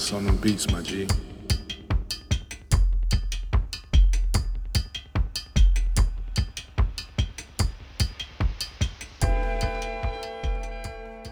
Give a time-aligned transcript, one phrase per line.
[0.00, 1.06] Johannes on them beats, my G.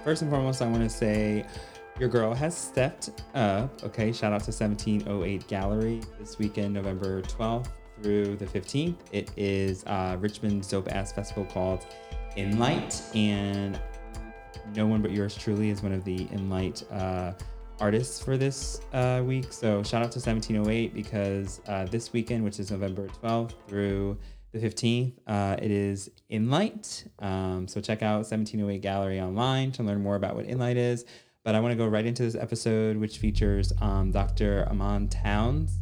[0.04, 1.46] First and foremost, I want to say
[1.98, 3.82] your girl has stepped up.
[3.84, 7.68] Okay, shout out to 1708 Gallery this weekend, November 12th
[8.02, 8.96] through the 15th.
[9.12, 11.86] It is uh, Richmond's dope ass festival called
[12.36, 13.78] InLight, and
[14.74, 17.32] no one but yours truly is one of the InLight uh,
[17.80, 19.52] artists for this uh, week.
[19.52, 24.18] So shout out to 1708 because uh, this weekend, which is November 12th through
[24.52, 27.08] the 15th, uh, it is InLight.
[27.20, 31.04] Um, so check out 1708 Gallery online to learn more about what InLight is.
[31.44, 34.66] But I want to go right into this episode, which features um, Dr.
[34.70, 35.78] Armond Towns.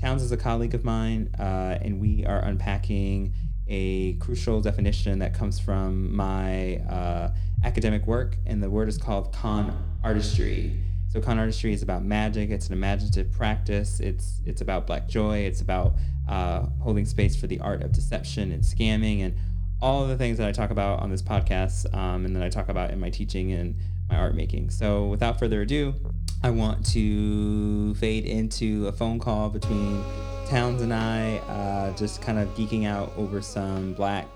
[0.00, 3.34] Towns is a colleague of mine, uh, and we are unpacking
[3.68, 7.32] a crucial definition that comes from my uh,
[7.64, 10.76] academic work, and the word is called con artistry.
[11.12, 12.48] So con artistry is about magic.
[12.48, 14.00] It's an imaginative practice.
[14.00, 15.40] It's it's about black joy.
[15.40, 15.92] It's about
[16.26, 19.34] uh, holding space for the art of deception and scamming and
[19.82, 22.70] all the things that I talk about on this podcast, um, and that I talk
[22.70, 23.74] about in my teaching and
[24.08, 24.70] my art making.
[24.70, 25.94] So without further ado,
[26.42, 30.02] I want to fade into a phone call between
[30.46, 34.28] Towns and I, uh, just kind of geeking out over some black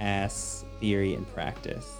[0.00, 1.96] ass theory and practice.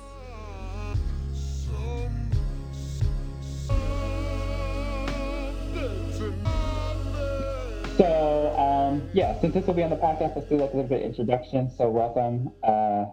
[8.96, 11.02] Um, yeah, since this will be on the podcast, let's do like a little bit
[11.02, 11.70] of introduction.
[11.70, 13.04] So welcome, uh,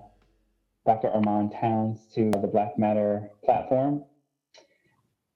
[0.86, 1.10] Dr.
[1.10, 4.06] Armond Towns to the Black Matter platform.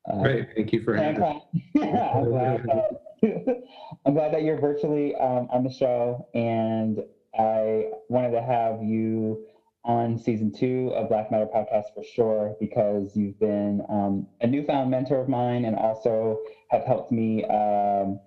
[0.09, 1.44] Uh, Great, thank you for having me.
[1.84, 3.64] I'm, glad that,
[4.06, 7.00] I'm glad that you're virtually um, on the show, and
[7.38, 9.45] I wanted to have you
[9.83, 14.92] on season two of Black Matter podcast for sure because you've been um, a newfound
[14.92, 16.39] mentor of mine and also
[16.70, 18.20] have helped me um,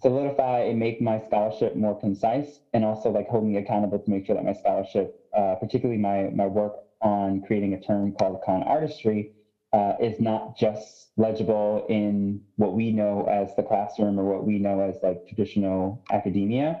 [0.00, 4.26] solidify and make my scholarship more concise and also like hold me accountable to make
[4.26, 8.62] sure that my scholarship, uh, particularly my, my work on creating a term called con
[8.62, 9.32] artistry,
[9.72, 14.58] uh, is not just legible in what we know as the classroom or what we
[14.58, 16.80] know as like traditional academia.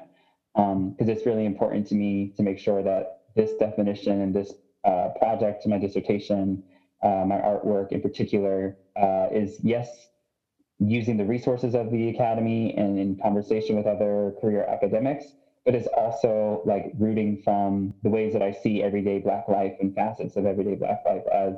[0.54, 4.52] Because um, it's really important to me to make sure that this definition and this
[4.84, 6.62] uh, project, my dissertation,
[7.02, 10.08] uh, my artwork in particular, uh, is yes,
[10.78, 15.26] using the resources of the academy and in conversation with other career academics,
[15.64, 19.94] but is also like rooting from the ways that I see everyday Black life and
[19.94, 21.54] facets of everyday Black life as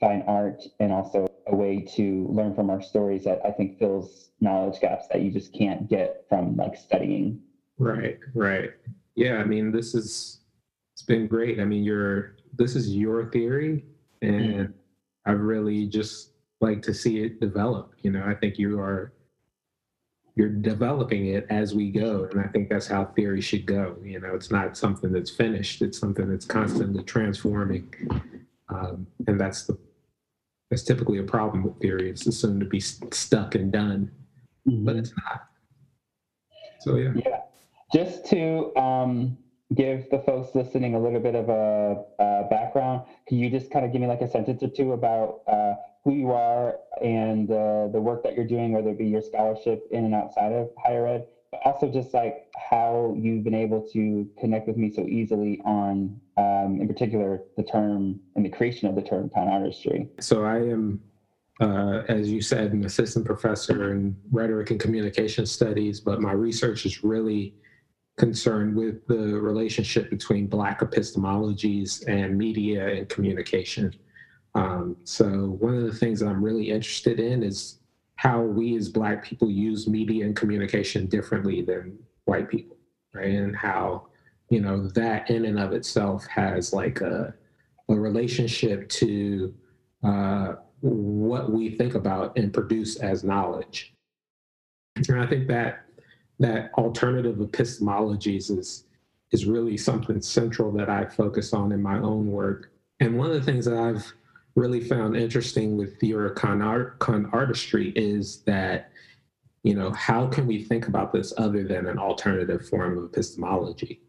[0.00, 4.30] fine art and also a way to learn from our stories that I think fills
[4.40, 7.40] knowledge gaps that you just can't get from like studying.
[7.78, 8.70] Right, right.
[9.14, 10.40] Yeah, I mean, this is
[10.92, 11.60] it's been great.
[11.60, 13.84] I mean, you're this is your theory,
[14.22, 14.72] and mm-hmm.
[15.30, 17.92] I've really just like to see it develop.
[18.02, 19.12] You know, I think you are
[20.34, 23.96] you're developing it as we go, and I think that's how theory should go.
[24.02, 27.92] You know, it's not something that's finished; it's something that's constantly transforming,
[28.68, 29.78] um, and that's the
[30.70, 32.10] that's typically a problem with theory.
[32.10, 34.10] It's assumed to be stuck and done,
[34.68, 34.84] mm-hmm.
[34.84, 35.46] but it's not.
[36.80, 37.12] So yeah.
[37.14, 37.40] Yeah.
[37.94, 39.38] Just to um,
[39.74, 43.84] give the folks listening a little bit of a, a, background, can you just kind
[43.84, 45.74] of give me like a sentence or two about uh,
[46.06, 49.88] who you are and uh, the work that you're doing, whether it be your scholarship
[49.90, 54.24] in and outside of higher ed, but also just like how you've been able to
[54.38, 58.94] connect with me so easily on, um, in particular, the term and the creation of
[58.94, 60.08] the term con artistry.
[60.20, 61.00] So I am
[61.60, 66.84] uh, as you said, an assistant professor in rhetoric and communication studies, but my research
[66.86, 67.54] is really
[68.18, 73.90] concerned with the relationship between Black epistemologies and media and communication.
[74.56, 77.78] Um, so, one of the things that I'm really interested in is
[78.16, 82.78] how we as Black people use media and communication differently than white people,
[83.12, 83.34] right?
[83.34, 84.06] And how,
[84.48, 87.34] you know, that in and of itself has like a,
[87.90, 89.54] a relationship to
[90.02, 93.92] uh, what we think about and produce as knowledge.
[94.96, 95.84] And I think that
[96.38, 98.84] that alternative epistemologies is
[99.32, 102.70] is really something central that I focus on in my own work.
[103.00, 104.14] And one of the things that I've
[104.56, 108.90] really found interesting with your con, art, con artistry is that,
[109.62, 114.00] you know, how can we think about this other than an alternative form of epistemology?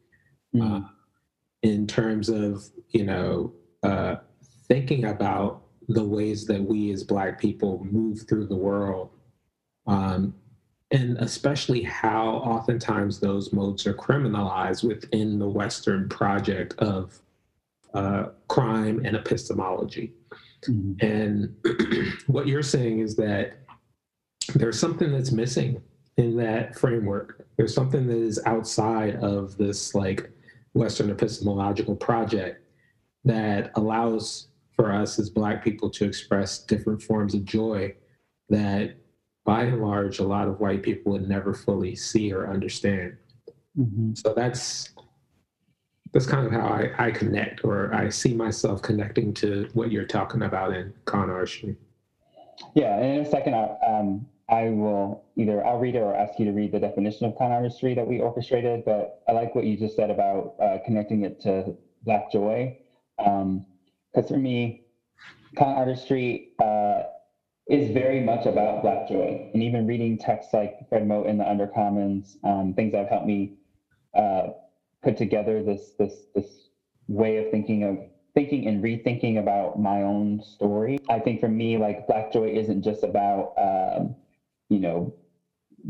[0.55, 0.83] Mm.
[0.83, 0.87] Uh,
[1.63, 3.53] in terms of, you know,
[3.83, 4.15] uh,
[4.67, 9.09] thinking about the ways that we as Black people move through the world
[9.87, 10.35] um,
[10.91, 17.19] and especially how oftentimes those modes are criminalized within the Western project of
[17.97, 20.13] uh, crime and epistemology.
[20.69, 21.05] Mm-hmm.
[21.05, 23.57] And what you're saying is that
[24.53, 25.81] there's something that's missing
[26.17, 27.47] in that framework.
[27.57, 30.29] There's something that is outside of this like
[30.73, 32.63] Western epistemological project
[33.23, 37.95] that allows for us as Black people to express different forms of joy
[38.49, 38.95] that
[39.43, 43.17] by and large, a lot of white people would never fully see or understand.
[43.75, 44.13] Mm-hmm.
[44.13, 44.89] So that's
[46.17, 50.03] that's kind of how I, I connect or I see myself connecting to what you're
[50.03, 51.75] talking about in con artistry.
[52.73, 56.39] Yeah, and in a second, I, um, I will either I'll read it or ask
[56.39, 58.83] you to read the definition of con artistry that we orchestrated.
[58.83, 62.75] But I like what you just said about uh, connecting it to Black joy,
[63.19, 64.87] because um, for me,
[65.55, 67.03] con artistry uh,
[67.69, 71.43] is very much about Black joy, and even reading texts like Fred Moten in the
[71.43, 73.59] Undercommons, um, things that have helped me
[74.15, 74.47] uh,
[75.03, 76.69] put together this this this
[77.07, 77.97] way of thinking of
[78.33, 80.99] thinking and rethinking about my own story.
[81.09, 84.15] I think for me, like Black joy isn't just about um,
[84.69, 85.13] you know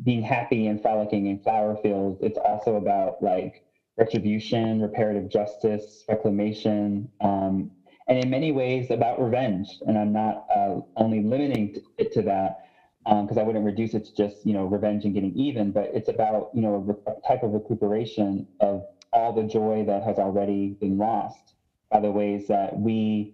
[0.04, 2.19] being happy and frolicking in flower fields.
[2.21, 3.65] It's also about like
[3.98, 7.71] retribution, reparative justice, reclamation, um,
[8.07, 9.68] and in many ways about revenge.
[9.88, 12.68] And I'm not uh, only limiting it to that
[13.04, 15.92] because um, I wouldn't reduce it to just you know revenge and getting even, but
[15.94, 18.86] it's about you know a, a type of recuperation of
[19.18, 21.56] all the joy that has already been lost
[21.90, 23.34] by the ways that we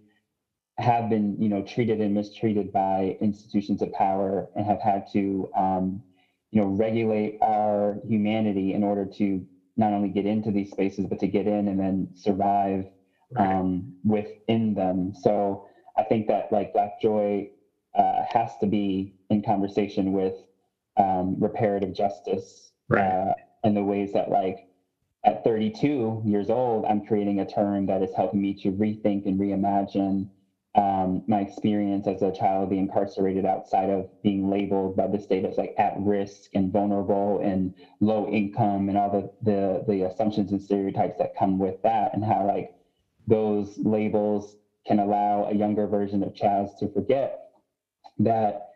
[0.77, 5.47] have been you know treated and mistreated by institutions of power and have had to
[5.55, 6.01] um,
[6.51, 9.45] you know regulate our humanity in order to
[9.77, 12.85] not only get into these spaces but to get in and then survive
[13.37, 15.63] um, within them so
[15.97, 17.47] i think that like black joy
[17.95, 20.33] uh, has to be in conversation with
[20.97, 23.03] um, reparative justice right.
[23.03, 23.33] uh,
[23.63, 24.57] and the ways that like
[25.25, 29.39] at 32 years old i'm creating a term that is helping me to rethink and
[29.39, 30.27] reimagine
[30.75, 35.45] um, my experience as a child being incarcerated outside of being labeled by the state
[35.45, 40.51] as like at risk and vulnerable and low income and all the, the the assumptions
[40.51, 42.71] and stereotypes that come with that and how like
[43.27, 44.55] those labels
[44.85, 47.39] can allow a younger version of Chaz to forget
[48.19, 48.69] that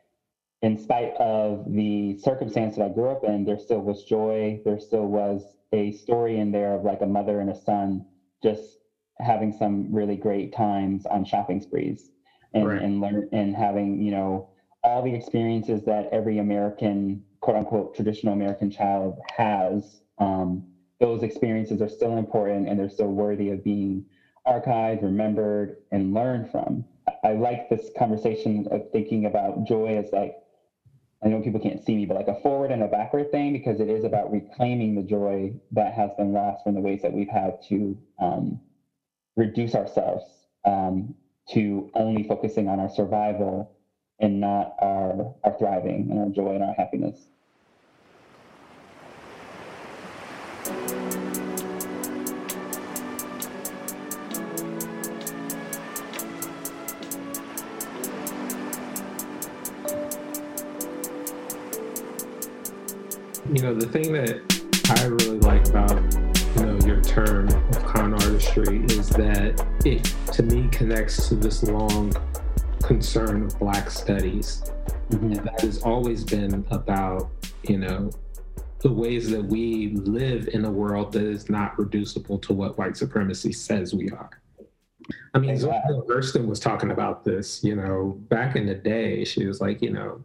[0.62, 4.60] in spite of the circumstance that I grew up in, there still was joy.
[4.66, 8.06] There still was a story in there of like a mother and a son
[8.42, 8.78] just
[9.20, 12.12] having some really great times on shopping sprees
[12.54, 12.82] and, right.
[12.82, 14.48] and learn and having, you know,
[14.84, 20.02] all the experiences that every American, quote unquote, traditional American child has.
[20.20, 20.64] Um,
[21.00, 24.04] those experiences are still important and they're still worthy of being
[24.48, 26.86] archived, remembered, and learned from.
[27.24, 30.34] I like this conversation of thinking about joy as like,
[31.24, 33.80] I know people can't see me, but like a forward and a backward thing, because
[33.80, 37.30] it is about reclaiming the joy that has been lost from the ways that we've
[37.30, 38.60] had to um,
[39.36, 40.26] reduce ourselves
[40.66, 41.16] um,
[41.50, 43.72] to only focusing on our survival
[44.20, 47.30] and not our, our thriving and our joy and our happiness.
[63.54, 64.42] You know, the thing that
[64.90, 66.00] I really like about,
[66.58, 71.64] you know, your term of con artistry is that it, to me, connects to this
[71.64, 72.14] long
[72.84, 74.64] concern of Black studies.
[75.10, 75.34] Mm-hmm.
[75.34, 77.30] And that has always been about,
[77.64, 78.10] you know,
[78.80, 82.98] the ways that we live in a world that is not reducible to what white
[82.98, 84.30] supremacy says we are.
[85.34, 86.22] I mean, exactly.
[86.22, 89.24] Zoe was talking about this, you know, back in the day.
[89.24, 90.22] She was like, you know,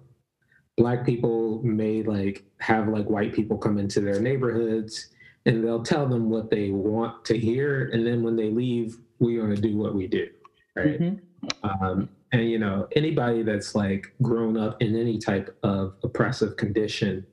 [0.76, 5.08] black people may like have like white people come into their neighborhoods
[5.44, 9.42] and they'll tell them what they want to hear and then when they leave we're
[9.42, 10.28] going to do what we do
[10.74, 11.84] right mm-hmm.
[11.84, 17.26] um, and you know anybody that's like grown up in any type of oppressive condition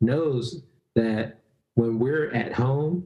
[0.00, 0.62] knows
[0.94, 1.40] that
[1.74, 3.04] when we're at home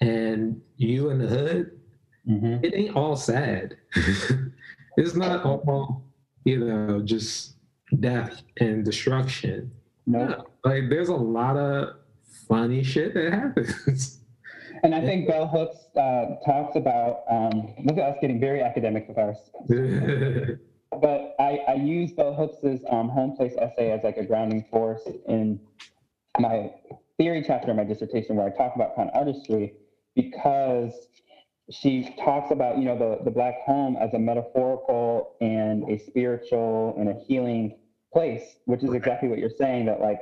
[0.00, 1.80] and you in the hood
[2.28, 2.64] mm-hmm.
[2.64, 3.76] it ain't all sad
[4.96, 6.04] it's not all
[6.44, 7.54] you know just
[8.00, 9.70] death and destruction.
[10.06, 11.96] No, yeah, like there's a lot of
[12.48, 14.18] funny shit that happens.
[14.84, 19.06] And I think Bell Hooks uh, talks about um, look at us getting very academic
[19.06, 19.36] with ours.
[21.00, 25.02] but I, I use Bell Hooks's um, home place essay as like a grounding force
[25.28, 25.60] in
[26.40, 26.72] my
[27.16, 29.74] theory chapter of my dissertation where I talk about con artistry
[30.16, 30.92] because
[31.70, 36.96] she talks about you know the, the black home as a metaphorical and a spiritual
[36.98, 37.78] and a healing
[38.12, 40.20] place, which is exactly what you're saying that like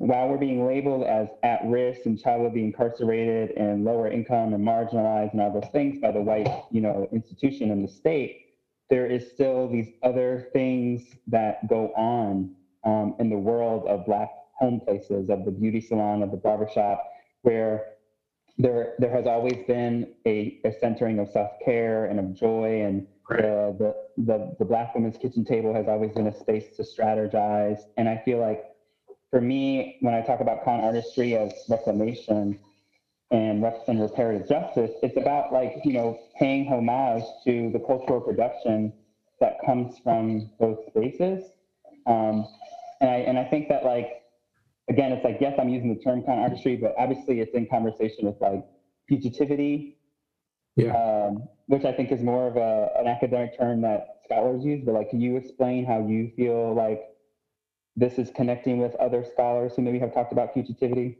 [0.00, 4.54] while we're being labeled as at risk and child will be incarcerated and lower income
[4.54, 8.46] and marginalized and all those things by the white, you know, institution and the state,
[8.88, 12.54] there is still these other things that go on
[12.84, 17.04] um, in the world of Black home places, of the beauty salon, of the barbershop,
[17.42, 17.84] where
[18.56, 23.06] there there has always been a, a centering of self care and of joy, and
[23.30, 23.42] Right.
[23.42, 27.78] the, the the the Black women's kitchen table has always been a space to strategize.
[27.96, 28.64] And I feel like
[29.30, 32.58] for me, when I talk about con artistry as reclamation
[33.30, 38.20] and, rep- and reparative justice, it's about like you know paying homage to the cultural
[38.20, 38.92] production
[39.40, 41.44] that comes from those spaces.
[42.06, 42.46] Um,
[43.00, 44.08] and I and I think that like
[44.88, 48.26] again, it's like yes, I'm using the term con artistry, but obviously it's in conversation
[48.26, 48.64] with like
[49.10, 49.94] fugitivity,
[50.76, 50.92] Yeah.
[50.96, 54.82] um, which I think is more of a, an academic term that scholars use.
[54.84, 57.00] But like, can you explain how you feel like
[57.94, 61.18] this is connecting with other scholars who maybe have talked about fugitivity?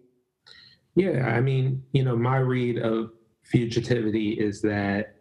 [0.97, 3.13] Yeah, I mean, you know, my read of
[3.49, 5.15] fugitivity is that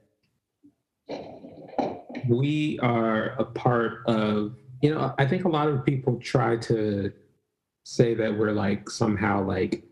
[2.27, 7.13] we are a part of, you know, I think a lot of people try to
[7.83, 9.83] say that we're like somehow like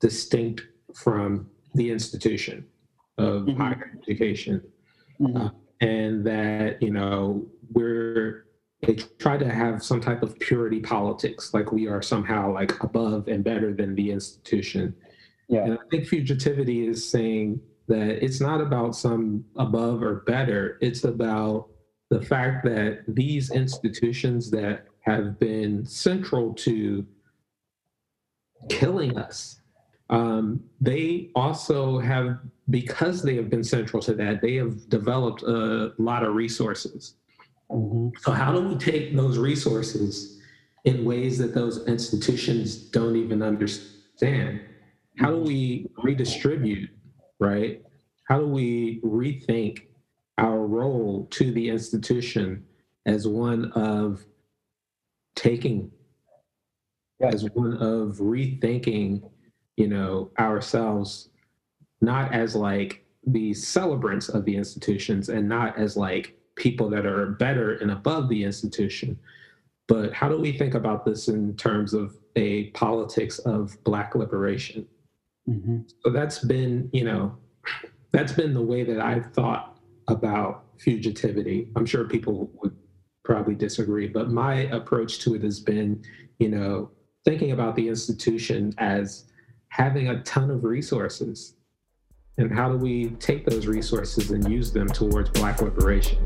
[0.00, 0.62] distinct
[0.94, 2.64] from the institution
[3.18, 3.56] of Mhm.
[3.56, 4.62] higher education
[5.20, 5.36] Mhm.
[5.36, 8.46] Uh, and that you know we're
[8.82, 13.28] they try to have some type of purity politics like we are somehow like above
[13.28, 14.94] and better than the institution
[15.48, 15.64] yeah.
[15.64, 21.04] and i think fugitivity is saying that it's not about some above or better it's
[21.04, 21.68] about
[22.10, 27.06] the fact that these institutions that have been central to
[28.68, 29.60] killing us
[30.10, 32.38] um, they also have
[32.70, 37.14] because they have been central to that they have developed a lot of resources
[37.70, 38.12] Mhm.
[38.20, 40.40] so how do we take those resources
[40.84, 44.60] in ways that those institutions don't even understand
[45.18, 46.90] how do we redistribute
[47.40, 47.82] right
[48.28, 49.86] how do we rethink
[50.38, 52.64] our role to the institution
[53.06, 54.24] as one of
[55.34, 55.90] taking
[57.20, 57.28] Yeah.
[57.28, 59.22] as one of rethinking
[59.76, 61.28] you know ourselves
[62.00, 67.26] not as like the celebrants of the institutions and not as like people that are
[67.32, 69.18] better and above the institution.
[69.88, 74.86] But how do we think about this in terms of a politics of black liberation?
[75.48, 75.84] Mhm.
[76.02, 77.36] so that's been you know
[78.12, 79.78] that's been the way that i've thought
[80.08, 81.68] about fugitivity.
[81.76, 82.74] I'm sure people would
[83.24, 86.02] probably disagree but my approach to it has been
[86.38, 86.90] you know
[87.26, 89.26] thinking about the institution as
[89.74, 91.56] having a ton of resources.
[92.38, 96.18] And how do we take those resources and use them towards black liberation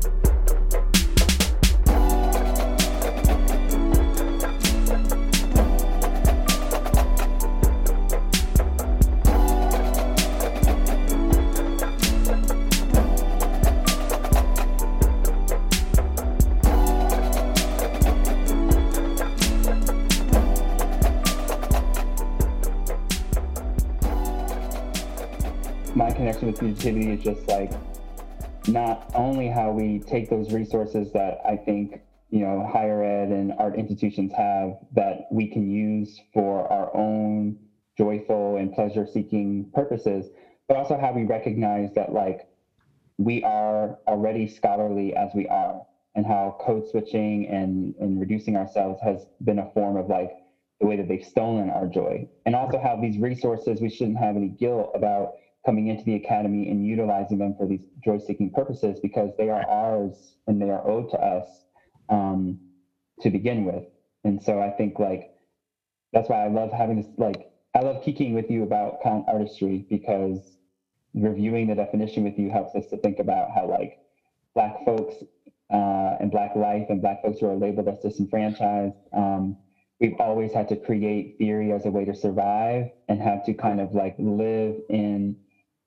[26.79, 27.71] fugitivity is just like
[28.67, 33.53] not only how we take those resources that I think you know higher ed and
[33.57, 37.57] art institutions have that we can use for our own
[37.97, 40.27] joyful and pleasure seeking purposes,
[40.67, 42.47] but also how we recognize that like
[43.17, 45.81] we are already scholarly as we are
[46.15, 50.31] and how code switching and, and reducing ourselves has been a form of like
[50.79, 52.25] the way that they've stolen our joy.
[52.45, 55.33] And also how these resources we shouldn't have any guilt about
[55.69, 60.33] coming into the academy and utilizing them for these joy-seeking purposes because they are ours
[60.47, 61.45] and they are owed to us
[62.09, 62.57] um,
[63.21, 63.83] to begin with.
[64.23, 65.29] And so I think like
[66.11, 67.45] that's why I love having this like
[67.75, 70.57] I love kicking with you about con artistry because
[71.13, 73.99] reviewing the definition with you helps us to think about how like
[74.55, 75.15] black folks
[75.71, 79.55] uh, and black life and black folks who are labeled as disenfranchised um,
[79.99, 83.79] we've always had to create theory as a way to survive and have to kind
[83.79, 85.35] of like live in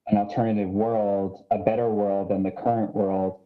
[0.09, 3.39] an alternative world, a better world than the current world,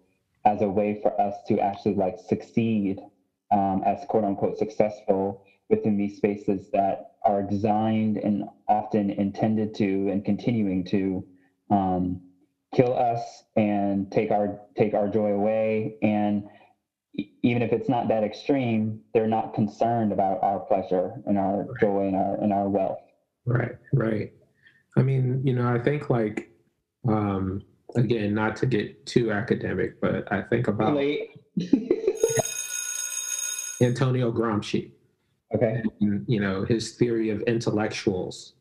[0.44, 3.00] as a way for us to actually like succeed
[3.50, 10.08] um, as quote unquote successful within these spaces that are designed and often intended to
[10.10, 11.24] and continuing to
[11.70, 12.20] um,
[12.74, 15.96] kill us and take our take our joy away.
[16.02, 16.44] And
[17.42, 22.06] even if it's not that extreme they're not concerned about our pleasure and our joy
[22.06, 22.98] and our and our wealth.
[23.44, 24.30] Right, right.
[24.96, 26.50] I mean, you know, I think like
[27.08, 27.62] um
[27.94, 30.98] again, not to get too academic, but I think about.
[33.82, 34.92] Antonio Gramsci
[35.54, 38.54] okay and you know his theory of intellectuals.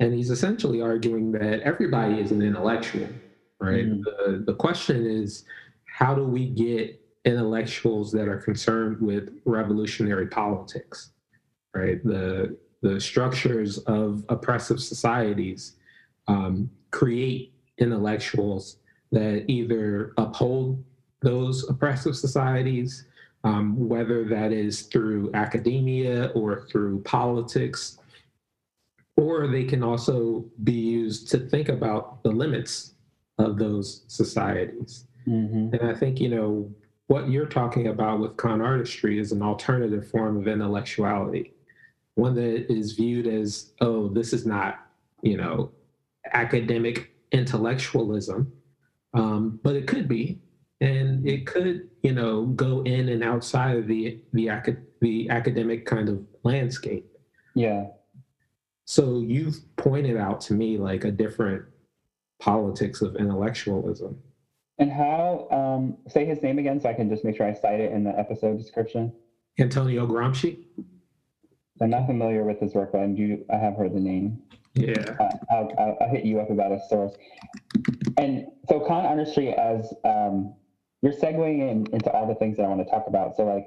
[0.00, 3.08] And he's essentially arguing that everybody is an intellectual,
[3.60, 3.86] right?
[3.86, 4.02] Mhm.
[4.04, 5.44] The the question is
[5.86, 11.12] how do we get intellectuals that are concerned with revolutionary politics,
[11.74, 12.02] right?
[12.04, 15.76] The the structures of oppressive societies
[16.28, 18.76] um, create intellectuals
[19.10, 20.84] that either uphold
[21.22, 23.06] those oppressive societies,
[23.42, 27.98] um, whether that is through academia or through politics,
[29.16, 32.92] or they can also be used to think about the limits
[33.38, 35.06] of those societies.
[35.26, 35.74] Mm-hmm.
[35.74, 36.70] And I think, you know,
[37.06, 41.54] what you're talking about with con artistry is an alternative form of intellectuality,
[42.14, 44.78] one that is viewed as, oh, this is not,
[45.22, 45.72] you know,
[46.32, 48.52] academic intellectualism,
[49.14, 50.40] um, but it could be,
[50.80, 55.86] and it could, you know, go in and outside of the the, acad- the academic
[55.86, 57.06] kind of landscape.
[57.54, 57.86] Yeah.
[58.84, 61.64] So you've pointed out to me like a different
[62.40, 64.18] politics of intellectualism.
[64.78, 67.80] And how, um, say his name again so I can just make sure I cite
[67.80, 69.12] it in the episode description.
[69.58, 70.64] Antonio Gramsci.
[71.80, 73.44] I'm not familiar with his work, but I do.
[73.52, 74.42] I have heard the name.
[74.74, 74.94] Yeah.
[75.20, 77.14] Uh, I'll, I'll, I'll, hit you up about a source.
[78.16, 80.54] And so, con artistry, as um,
[81.02, 83.36] you're segueing in, into all the things that I want to talk about.
[83.36, 83.66] So, like,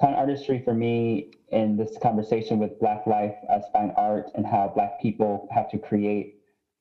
[0.00, 4.72] con artistry for me in this conversation with Black life as fine art and how
[4.74, 6.36] Black people have to create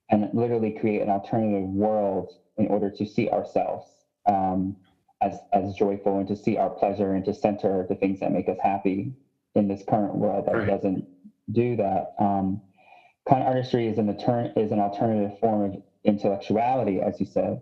[0.09, 3.85] and literally create an alternative world in order to see ourselves
[4.27, 4.75] um,
[5.21, 8.47] as, as joyful and to see our pleasure and to center the things that make
[8.47, 9.13] us happy
[9.57, 10.67] in this current world that right.
[10.67, 11.05] doesn't
[11.51, 12.13] do that.
[12.19, 12.61] Um,
[13.27, 14.09] con artistry is an,
[14.55, 17.61] is an alternative form of intellectuality, as you said.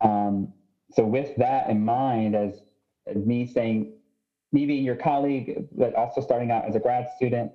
[0.00, 0.52] Um,
[0.92, 2.60] so with that in mind, as,
[3.06, 3.92] as me saying,
[4.52, 7.52] me being your colleague, but also starting out as a grad student,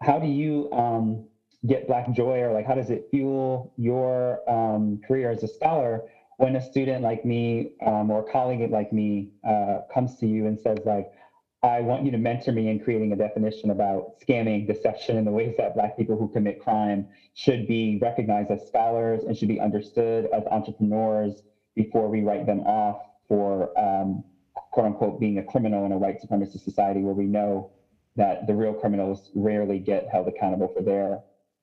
[0.00, 1.26] how do you um,
[1.66, 6.02] get Black joy or like how does it fuel your um, career as a scholar
[6.38, 10.46] when a student like me um, or a colleague like me uh, comes to you
[10.46, 11.12] and says like,
[11.62, 15.30] I want you to mentor me in creating a definition about scamming, deception, and the
[15.30, 19.60] ways that Black people who commit crime should be recognized as scholars and should be
[19.60, 21.42] understood as entrepreneurs
[21.74, 24.24] before we write them off for um,
[24.72, 27.70] quote unquote being a criminal in a white supremacist society where we know
[28.16, 31.20] that the real criminals rarely get held accountable for their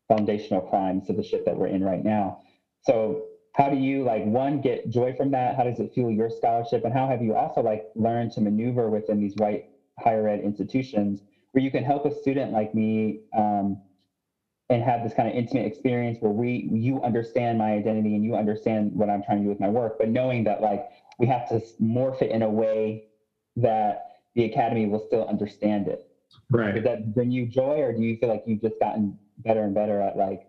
[0.07, 2.39] foundational crimes to the shit that we're in right now.
[2.81, 5.55] So how do you like one get joy from that?
[5.55, 6.85] How does it fuel your scholarship?
[6.85, 9.65] And how have you also like learned to maneuver within these white
[9.99, 13.81] higher ed institutions where you can help a student like me um,
[14.69, 18.35] and have this kind of intimate experience where we you understand my identity and you
[18.35, 21.47] understand what I'm trying to do with my work, but knowing that like we have
[21.49, 23.05] to morph it in a way
[23.55, 24.03] that
[24.35, 26.05] the academy will still understand it.
[26.51, 26.75] Right.
[26.75, 29.73] Does that bring you joy, or do you feel like you've just gotten better and
[29.73, 30.41] better at like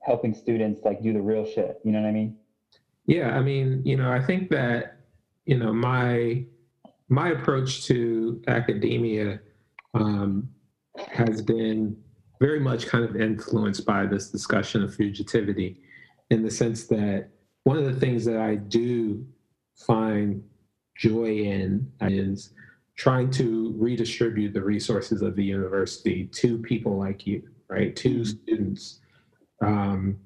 [0.00, 1.80] helping students like do the real shit?
[1.84, 2.36] You know what I mean?
[3.06, 4.96] Yeah, I mean, you know, I think that
[5.46, 6.44] you know my
[7.10, 9.40] my approach to academia
[9.94, 10.48] um,
[11.12, 11.96] has been
[12.40, 15.76] very much kind of influenced by this discussion of fugitivity
[16.30, 17.28] in the sense that
[17.64, 19.26] one of the things that I do
[19.86, 20.42] find
[20.96, 22.54] joy in is
[22.96, 27.94] trying to redistribute the resources of the university to people like you, right?
[27.96, 28.24] To mm-hmm.
[28.24, 29.00] students,
[29.62, 30.16] um,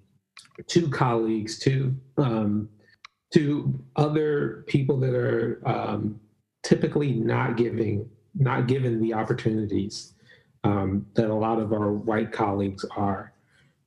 [0.67, 2.69] to colleagues, to um,
[3.33, 6.21] to other people that are um,
[6.65, 10.15] typically not giving not given the opportunities
[10.65, 13.33] um, that a lot of our white colleagues are.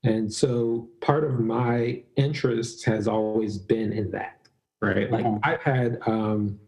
[0.03, 4.39] And so part of my interest has always been in that,
[4.81, 5.11] right?
[5.11, 5.39] Like mm-hmm.
[5.43, 6.59] I've had um,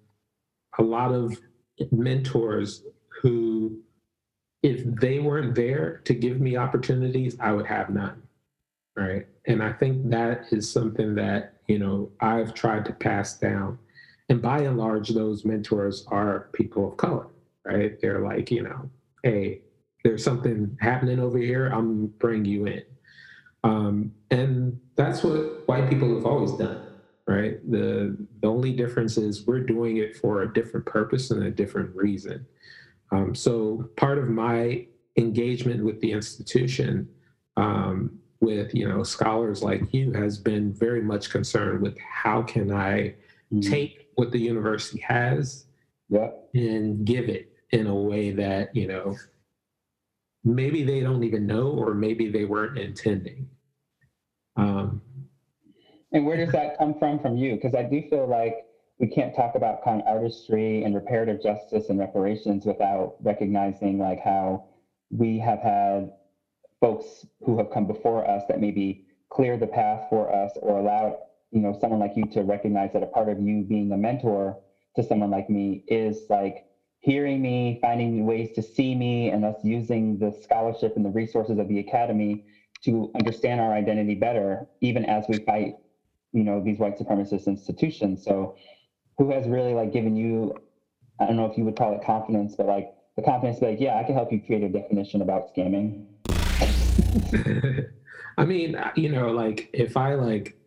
[0.78, 1.40] a lot of
[1.92, 2.84] mentors
[3.22, 3.80] who,
[4.62, 8.22] if they weren't there to give me opportunities, I would have none,
[8.98, 9.26] right?
[9.46, 13.80] And I think that is something that, you know, I've tried to pass down.
[14.30, 17.28] And by and large, those mentors are people of color,
[17.66, 18.00] right?
[18.00, 18.90] They're like, you know,
[19.24, 19.62] hey,
[20.04, 22.84] there's something happening over here, I'm bringing you in.
[23.64, 26.90] Um, and that's what white people have always done
[27.30, 27.60] right?
[27.70, 31.96] The the only difference is we're doing it for a different purpose and a different
[31.96, 32.46] reason.
[33.12, 37.08] Um, so part of my engagement with the institution,
[37.56, 42.72] um, with you know scholars like you, has been very much concerned with how can
[42.72, 43.14] I
[43.54, 43.60] mm-hmm.
[43.60, 45.66] take what the university has
[46.10, 46.28] yeah.
[46.54, 49.16] and give it in a way that you know
[50.44, 53.48] maybe they don't even know or maybe they weren't intending.
[54.58, 55.02] Um,
[56.12, 57.56] and where does that come from from you?
[57.56, 58.66] Because I do feel like
[59.00, 64.66] we can't talk about con artistry and reparative justice and reparations without recognizing like how
[65.12, 66.12] we have had
[66.82, 71.16] folks who have come before us that maybe cleared the path for us or allowed
[71.52, 74.58] you know someone like you to recognize that a part of you being a mentor
[74.96, 76.66] to someone like me is like
[77.02, 81.58] hearing me, finding ways to see me, and us using the scholarship and the resources
[81.58, 82.46] of the academy
[82.84, 85.76] to understand our identity better, even as we fight,
[86.34, 88.24] you know, these white supremacist institutions.
[88.24, 88.56] So,
[89.18, 90.56] who has really like given you,
[91.20, 93.98] I don't know if you would call it confidence, but like the confidence like, yeah,
[93.98, 96.06] I can help you create a definition about scamming.
[98.38, 100.59] I mean, you know, like if I like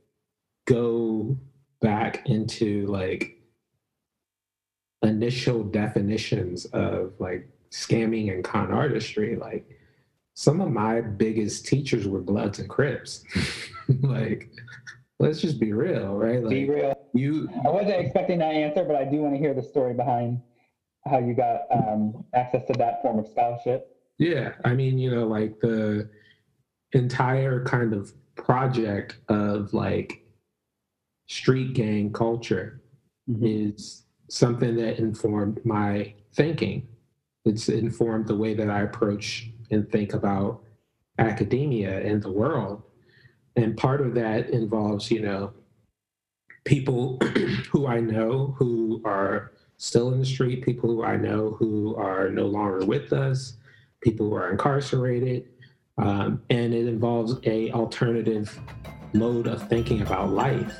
[0.73, 1.37] go
[1.81, 3.39] back into like
[5.03, 9.67] initial definitions of like scamming and con artistry, like
[10.35, 13.23] some of my biggest teachers were Bloods and Crips.
[14.03, 14.51] like,
[15.19, 16.43] let's just be real, right?
[16.43, 16.95] Like, be real.
[17.13, 17.51] You.
[17.67, 20.41] I wasn't expecting that answer, but I do want to hear the story behind
[21.07, 23.95] how you got um, access to that form of scholarship.
[24.19, 26.09] Yeah, I mean, you know, like the
[26.93, 30.22] entire kind of project of like
[31.27, 32.81] street gang culture
[33.29, 33.45] mm-hmm.
[33.45, 36.87] is something that informed my thinking.
[37.45, 40.63] It's informed the way that I approach and think about
[41.19, 42.83] academia and the world.
[43.57, 45.53] And part of that involves, you know,
[46.65, 47.19] people
[47.71, 52.31] who I know who are still in the street, people who I know who are
[52.31, 53.55] no longer with us,
[54.01, 55.49] people who are incarcerated.
[55.99, 58.59] Um, and it involves a alternative
[59.15, 60.79] mode of thinking about life.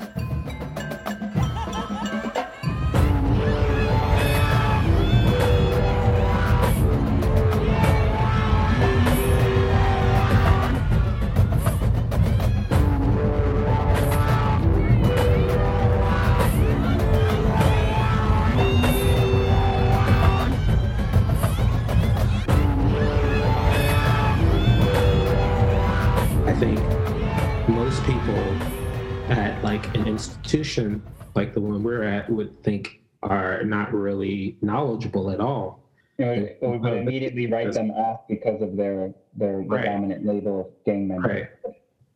[30.05, 31.01] Institution
[31.35, 35.83] like the one we're at would think are not really knowledgeable at all.
[36.17, 39.85] You know, it would immediately write them off because of their their right.
[39.85, 41.27] dominant label of gang member.
[41.27, 41.73] Right.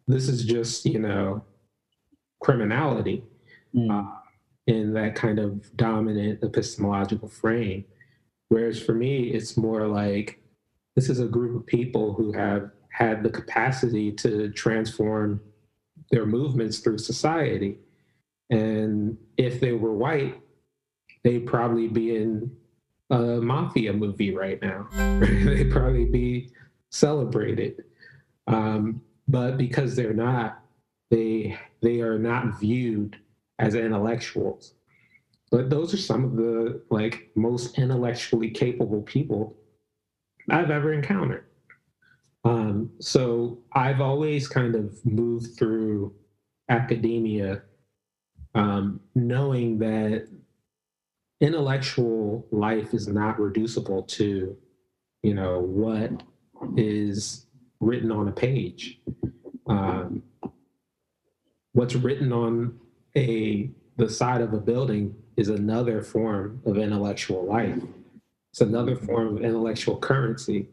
[0.08, 1.44] This is just you know
[2.40, 3.24] criminality
[3.74, 3.90] mm.
[3.90, 4.12] uh,
[4.68, 7.86] in that kind of dominant epistemological frame.
[8.50, 10.40] Whereas for me, it's more like
[10.96, 15.40] this is a group of people who have had the capacity to transform
[16.10, 17.78] their movements through society.
[18.50, 20.42] And if they were white,
[21.24, 22.52] they'd probably be in
[23.12, 24.88] a mafia movie right now.
[25.20, 26.50] they'd probably be
[26.90, 27.84] celebrated.
[28.48, 30.64] Um, but because they're not,
[31.12, 33.16] they they are not viewed
[33.60, 34.74] as intellectuals.
[35.52, 39.56] But those are some of the like most intellectually capable people
[40.50, 41.47] I've ever encountered.
[42.48, 46.14] Um, so I've always kind of moved through
[46.70, 47.64] academia
[48.56, 50.28] um, knowing that
[51.42, 54.58] intellectual life is not reducible to,
[55.24, 56.24] you know, what
[56.76, 57.46] is
[57.80, 59.00] written on a page.
[59.68, 60.24] Um,
[61.74, 62.80] what's written on
[63.16, 67.82] a the side of a building is another form of intellectual life.
[68.52, 70.68] It's another form of intellectual currency.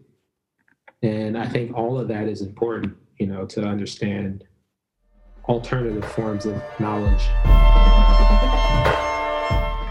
[1.05, 4.45] And I think all of that is important, you know, to understand
[5.47, 7.21] alternative forms of knowledge.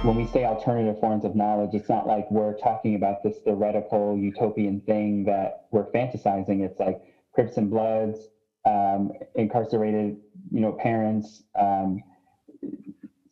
[0.04, 4.18] When we say alternative forms of knowledge, it's not like we're talking about this theoretical
[4.18, 6.62] utopian thing that we're fantasizing.
[6.62, 7.00] It's like
[7.32, 8.18] Crips and Bloods,
[8.66, 10.18] um, incarcerated,
[10.50, 12.02] you know, parents, um,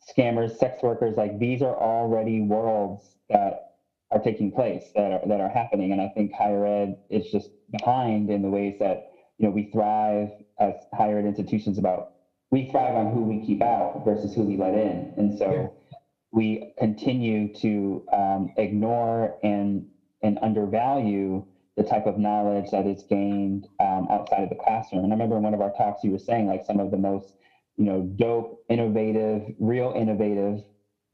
[0.08, 1.16] scammers, sex workers.
[1.16, 3.72] Like these are already worlds that
[4.12, 5.92] are taking place, that are, that are happening.
[5.92, 9.70] And I think higher ed is just behind in the ways that you know we
[9.72, 12.12] thrive as higher ed institutions about
[12.52, 15.12] we thrive on who we keep out versus who we let in.
[15.16, 15.96] And so yeah.
[16.30, 19.88] we continue to um, ignore and,
[20.22, 21.44] and undervalue
[21.76, 25.02] the type of knowledge that is gained um, outside of the classroom.
[25.02, 26.98] And I remember in one of our talks, you were saying like some of the
[26.98, 27.32] most,
[27.78, 30.62] you know, dope, innovative, real innovative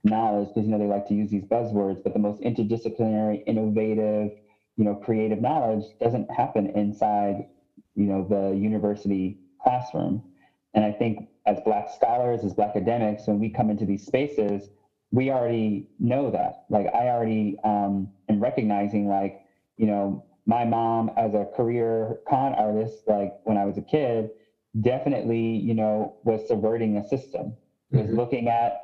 [0.03, 4.33] knowledge, because, you know, they like to use these buzzwords, but the most interdisciplinary, innovative,
[4.79, 7.49] you know, creative knowledge doesn't happen inside,
[7.97, 10.23] you know, the university classroom.
[10.73, 14.71] And I think as Black scholars, as Black academics, when we come into these spaces,
[15.11, 16.65] we already know that.
[16.71, 19.41] Like I already um, am recognizing, like,
[19.77, 24.31] you know, my mom as a career con artist, like when I was a kid,
[24.81, 27.55] definitely, you know, was subverting a system,
[27.91, 28.17] was mm-hmm.
[28.17, 28.81] looking at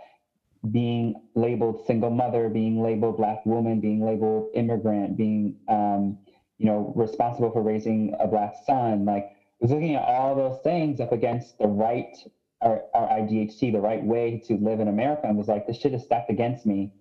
[0.70, 6.18] being labeled single mother, being labeled black woman, being labeled immigrant, being, um,
[6.58, 9.04] you know, responsible for raising a black son.
[9.04, 9.26] Like
[9.60, 12.16] was looking at all those things up against the right,
[12.62, 15.94] our, our IDHT, the right way to live in America, and was like, this shit
[15.94, 16.92] is stacked against me.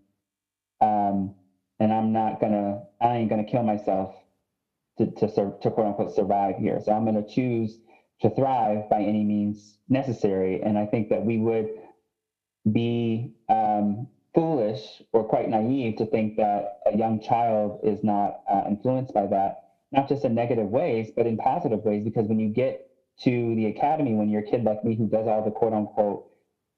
[0.82, 1.34] um,
[1.80, 4.14] and I'm not gonna, I ain't gonna kill myself
[4.98, 5.28] to to,
[5.62, 6.80] to quote unquote survive here.
[6.84, 7.80] So I'm gonna choose
[8.22, 10.62] to thrive by any means necessary.
[10.64, 11.70] And I think that we would
[12.72, 18.64] be um, foolish or quite naive to think that a young child is not uh,
[18.68, 22.04] influenced by that, not just in negative ways, but in positive ways.
[22.04, 22.88] Because when you get
[23.22, 26.26] to the academy, when you're a kid like me who does all the quote unquote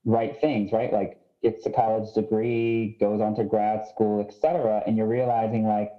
[0.05, 0.91] right things, right?
[0.91, 5.91] Like gets a college degree, goes on to grad school, etc., and you're realizing like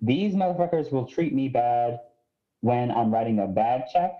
[0.00, 1.98] these motherfuckers will treat me bad
[2.60, 4.12] when I'm writing a bad check.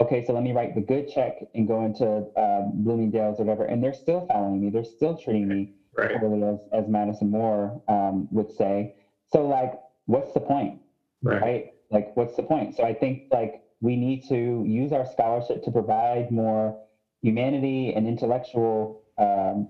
[0.00, 3.64] Okay, so let me write the good check and go into um, Bloomingdale's or whatever,
[3.64, 4.70] and they're still following me.
[4.70, 6.12] They're still treating me Right.
[6.20, 8.94] poorly, as, as Madison Moore um, would say.
[9.26, 9.72] So, like,
[10.06, 10.78] what's the point,
[11.22, 11.40] Right.
[11.42, 11.66] right?
[11.90, 12.76] Like, what's the point?
[12.76, 16.76] So, I think like we need to use our scholarship to provide more
[17.22, 19.66] humanity and intellectual um,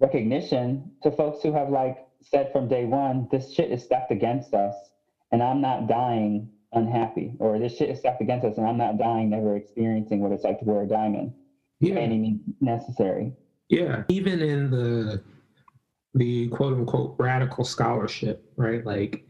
[0.00, 4.54] recognition to folks who have like said from day one, this shit is stacked against
[4.54, 4.74] us,
[5.32, 8.98] and I'm not dying unhappy, or this shit is stacked against us, and I'm not
[8.98, 11.32] dying never experiencing what it's like to wear a diamond
[11.80, 11.94] by Yeah.
[11.96, 13.32] any means necessary.
[13.68, 14.04] Yeah.
[14.08, 15.22] Even in the
[16.14, 18.84] the quote unquote radical scholarship, right?
[18.86, 19.26] Like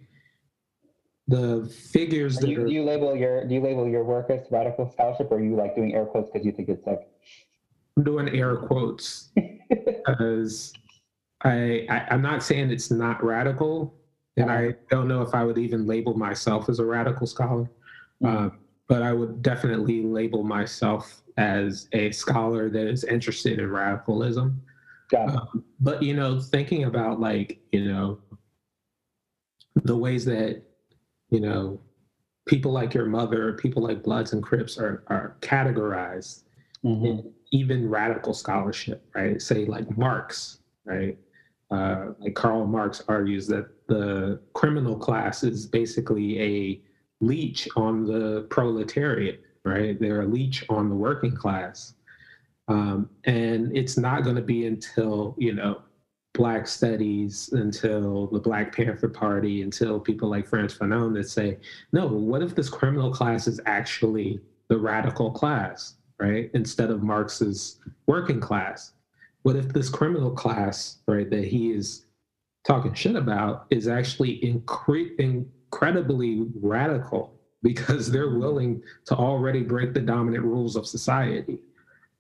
[1.27, 4.31] the figures Do that you, are do you label your do you label your work
[4.31, 7.01] as radical scholarship, or are you like doing air quotes because you think it's like
[7.97, 9.31] I'm doing air quotes
[9.69, 10.73] because
[11.43, 13.95] I, I I'm not saying it's not radical,
[14.37, 17.71] and I don't know if I would even label myself as a radical scholar,
[18.25, 18.51] uh,
[18.89, 24.61] but I would definitely label myself as a scholar that is interested in radicalism.
[25.17, 28.19] Um, but you know, thinking about like you know
[29.85, 30.63] the ways that
[31.31, 31.81] you know
[32.47, 36.43] people like your mother, people like Bloods and Crips are are categorized
[36.85, 37.05] Mhm.
[37.07, 39.41] in even radical scholarship, right?
[39.41, 41.19] Say like Marx, right?
[41.71, 46.81] Uh, like Karl Marx argues that the criminal class is basically a
[47.21, 49.99] leech on the proletariat, right?
[49.99, 51.95] They're a leech on the working class.
[52.69, 55.83] Um, and it's not going to be until, you know,
[56.35, 61.59] Black studies, until the Black Panther Party, until people like Frantz Fanon that say,
[61.93, 65.95] no, what if this criminal class is actually the radical class?
[66.19, 66.51] right?
[66.55, 68.93] Instead of Marx's working class.
[69.43, 72.06] What if this criminal class, right, that he is
[72.67, 80.01] talking shit about is actually incre- incredibly radical because they're willing to already break the
[80.01, 81.61] dominant rules of society?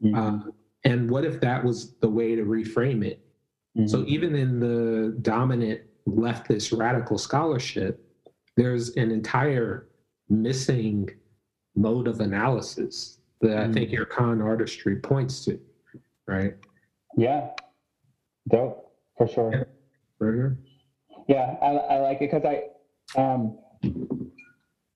[0.03, 0.15] Mhm.
[0.49, 0.51] Uh,
[0.85, 3.21] and what if that was the way to reframe it?
[3.77, 3.89] Mhm.
[3.89, 8.01] So even in the dominant leftist radical scholarship,
[8.57, 9.89] there's an entire
[10.29, 11.11] missing
[11.75, 15.61] mode of analysis that I think your con artistry points to,
[16.27, 16.55] right?
[17.19, 17.51] yeah,
[18.49, 19.67] dope for sure.
[20.21, 20.27] Yeah.
[20.27, 20.59] Burger?
[21.29, 23.59] Yeah, I, I like it because I, um,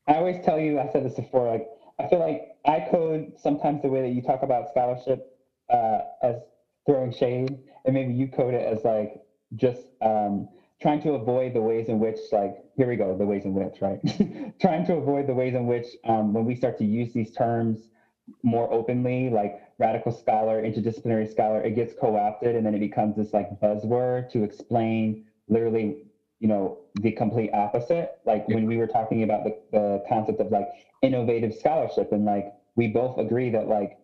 [0.07, 1.67] I always tell you, I said this before, like,
[1.99, 6.37] I feel like I code sometimes the way that you talk about scholarship uh, as
[6.87, 9.23] throwing shade, and maybe you code it as like
[9.57, 10.49] just um,
[10.81, 13.81] trying to avoid the ways in which, like, here we go, the ways in which,
[13.81, 14.01] right?
[14.61, 17.89] trying to avoid the ways in which, um, when we start to use these terms
[18.43, 23.33] more openly, like radical scholar, interdisciplinary scholar, it gets co-opted and then it becomes this
[23.33, 25.97] like buzzword to explain literally,
[26.39, 28.13] you know, the complete opposite.
[28.27, 30.69] Like when we were talking about the, the concept of like
[31.03, 33.99] innovative scholarship and like we both agree that like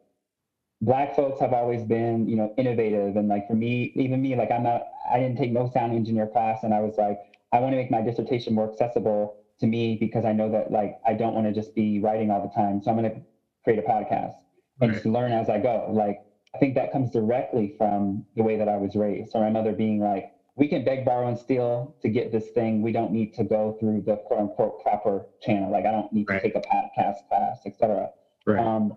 [0.80, 4.50] black folks have always been, you know, innovative and like for me, even me, like
[4.50, 7.18] I'm not I didn't take no sound engineer class and I was like,
[7.52, 10.98] I want to make my dissertation more accessible to me because I know that like
[11.04, 12.80] I don't want to just be writing all the time.
[12.80, 13.20] So I'm gonna
[13.62, 14.34] create a podcast
[14.80, 15.88] and just learn as I go.
[15.90, 16.18] Like
[16.54, 19.30] I think that comes directly from the way that I was raised.
[19.32, 22.80] So my mother being like, we can beg, borrow, and steal to get this thing.
[22.80, 25.70] We don't need to go through the quote unquote proper channel.
[25.70, 26.40] Like I don't need Right.
[26.42, 28.08] to take a podcast class, etc.
[28.46, 28.58] Right.
[28.58, 28.92] Um,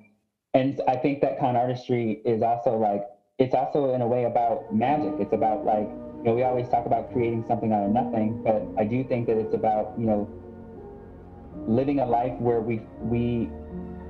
[0.53, 3.03] and I think that con artistry is also like
[3.37, 5.13] it's also in a way about magic.
[5.19, 5.87] It's about like
[6.17, 9.27] you know we always talk about creating something out of nothing, but I do think
[9.27, 10.27] that it's about you know
[11.67, 13.49] living a life where we we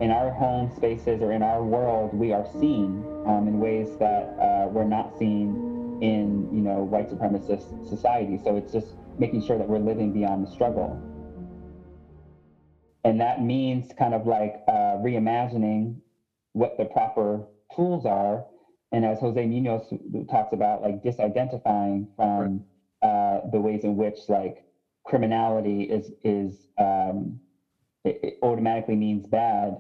[0.02, 4.28] in our home spaces or in our world we are seen um, in ways that
[4.40, 8.38] uh, we're not seen in you know white supremacist society.
[8.38, 10.98] So it's just making sure that we're living beyond the struggle.
[13.04, 15.96] And that means kind of like uh, reimagining
[16.54, 18.46] what the proper tools are.
[18.92, 19.94] And as jose munoz
[20.30, 22.64] talks about like disidentifying from
[23.02, 24.64] uh, the ways in which like
[25.06, 27.40] criminality is is um,
[28.04, 29.78] it, it automatically means bad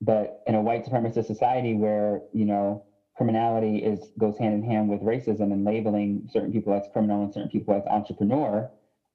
[0.00, 2.84] but in a white supremacist society where you know
[3.16, 7.32] criminality is goes hand in hand with racism and labeling certain people as criminal and
[7.32, 8.70] certain people as entrepreneur,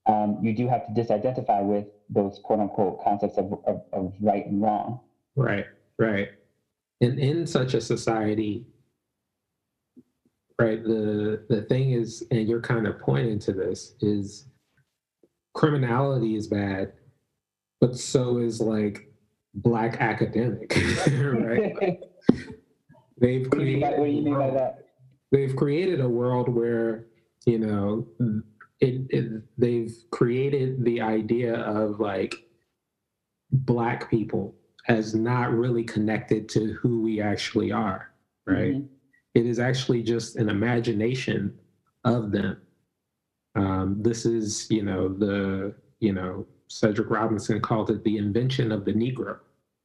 [0.08, 4.46] um, you do have to disidentify with those quote unquote concepts of, of, of right
[4.46, 5.00] and wrong.
[5.36, 5.66] Right,
[6.00, 6.30] right.
[7.00, 8.66] And in such a society,
[10.60, 14.48] right, the the thing is, and you're kind of pointing to this, is
[15.54, 16.94] criminality is bad,
[17.80, 19.11] but so is like
[19.54, 20.74] black academic,
[21.12, 22.00] right?
[23.20, 24.86] they've what, do you mean by, created what do you mean by a world- that?
[25.32, 27.06] they've created a world where
[27.46, 28.08] you know
[28.80, 32.36] it, it they've created the idea of like
[33.52, 34.56] black people
[34.88, 38.12] as not really connected to who we actually are
[38.48, 38.88] right Mhm.
[39.36, 41.58] it is actually just an imagination
[42.04, 42.58] of them
[43.56, 48.86] um, this is you know the you know cedric robinson called it the invention of
[48.86, 49.38] the negro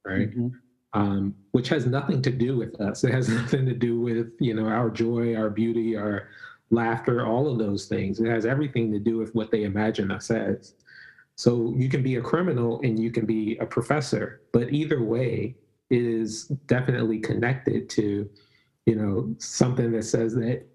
[0.05, 0.53] right Mhm.
[0.93, 3.03] um, which has nothing to do with us.
[3.03, 6.29] It has nothing to do with you know our joy, our beauty, our
[6.71, 8.19] laughter, all of those things.
[8.19, 10.75] It has everything to do with what they imagine us as.
[11.35, 15.55] So you can be a criminal and you can be a professor, but either way
[15.89, 18.27] is definitely connected to
[18.85, 20.65] you know something that says that,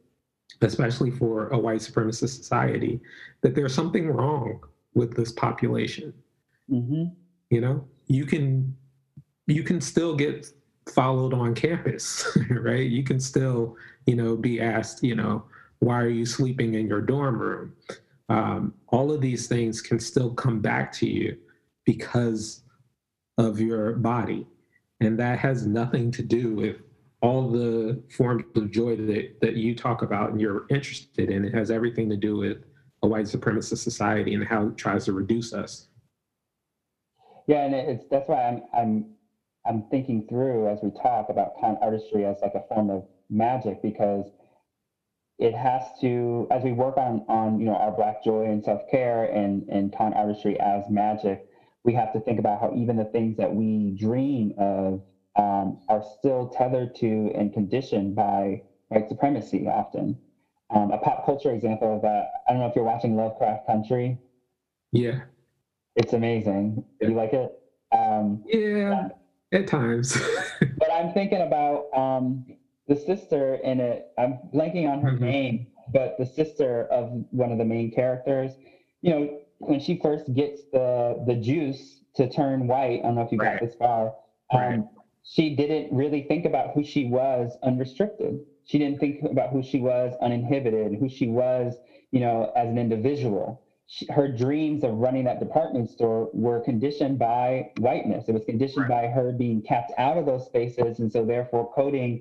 [0.60, 3.00] especially for a white supremacist society,
[3.40, 4.60] that there's something wrong
[4.94, 6.12] with this population
[6.70, 7.12] Mhm.
[7.50, 7.86] you know?
[8.06, 8.76] You can
[9.46, 10.46] you can still get
[10.94, 12.88] followed on campus right?
[12.88, 13.76] You can still
[14.06, 15.44] you know be asked you know
[15.80, 17.72] why are you sleeping in your dorm room?
[18.28, 21.36] Um, all of these things can still come back to you
[21.84, 22.62] because
[23.36, 24.46] of your body.
[25.00, 26.76] And that has nothing to do with
[27.20, 31.44] all the forms of joy that, that you talk about and you're interested in.
[31.44, 32.58] It has everything to do with
[33.02, 35.88] a white supremacist society and how it tries to reduce us
[37.46, 39.04] Yeah, and it's that's why I'm I'm
[39.66, 43.82] I'm thinking through as we talk about con artistry as like a form of magic
[43.82, 44.26] because
[45.38, 48.80] it has to as we work on on you know our black joy and self
[48.90, 51.42] care and and con artistry as magic,
[51.84, 55.02] we have to think about how even the things that we dream of
[55.36, 60.16] um, are still tethered to and conditioned by white supremacy often.
[60.72, 62.30] Um, a pop culture example of that.
[62.48, 64.18] I don't know if you're watching Lovecraft Country.
[64.92, 65.20] yeah
[65.96, 66.84] It's amazing.
[67.00, 67.52] You like it?
[67.92, 69.08] Um, Yeah,
[69.52, 70.16] at times.
[70.78, 72.46] but I'm thinking about um,
[72.88, 74.06] the sister in it.
[74.18, 75.20] I'm blanking on her Mhm.
[75.20, 78.52] name, but the sister of one of the main characters.
[79.02, 83.00] You know, when she first gets the the juice to turn white.
[83.00, 83.60] I don't know if you Right.
[83.60, 84.14] got this far.
[84.50, 84.80] Um, Right.
[85.24, 88.40] She didn't really think about who she was unrestricted.
[88.64, 91.76] She didn't think about who she was uninhibited, who she was,
[92.10, 93.60] you know, as an individual.
[93.86, 98.28] She, her dreams of running that department store were conditioned by whiteness.
[98.28, 102.20] It was conditioned by her being kept out of those spaces, and so therefore coding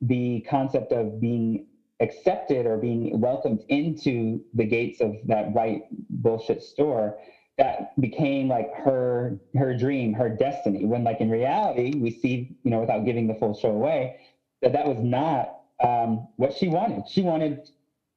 [0.00, 1.66] the concept of being
[2.00, 7.16] accepted or being welcomed into the gates of that white bullshit store
[7.58, 12.70] that became like her her dream her destiny when like in reality we see you
[12.70, 14.16] know without giving the full show away
[14.62, 17.04] that that was not um, what she wanted.
[17.08, 17.60] She wanted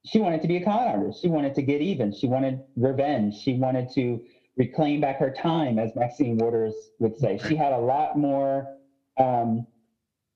[0.06, 1.20] she wanted to be a con artist.
[1.22, 2.12] She wanted to get even.
[2.12, 3.34] She wanted revenge.
[3.34, 4.20] She wanted to
[4.56, 7.38] reclaim back her time as maxine waters would say.
[7.38, 8.68] She had a lot more
[9.18, 9.66] um,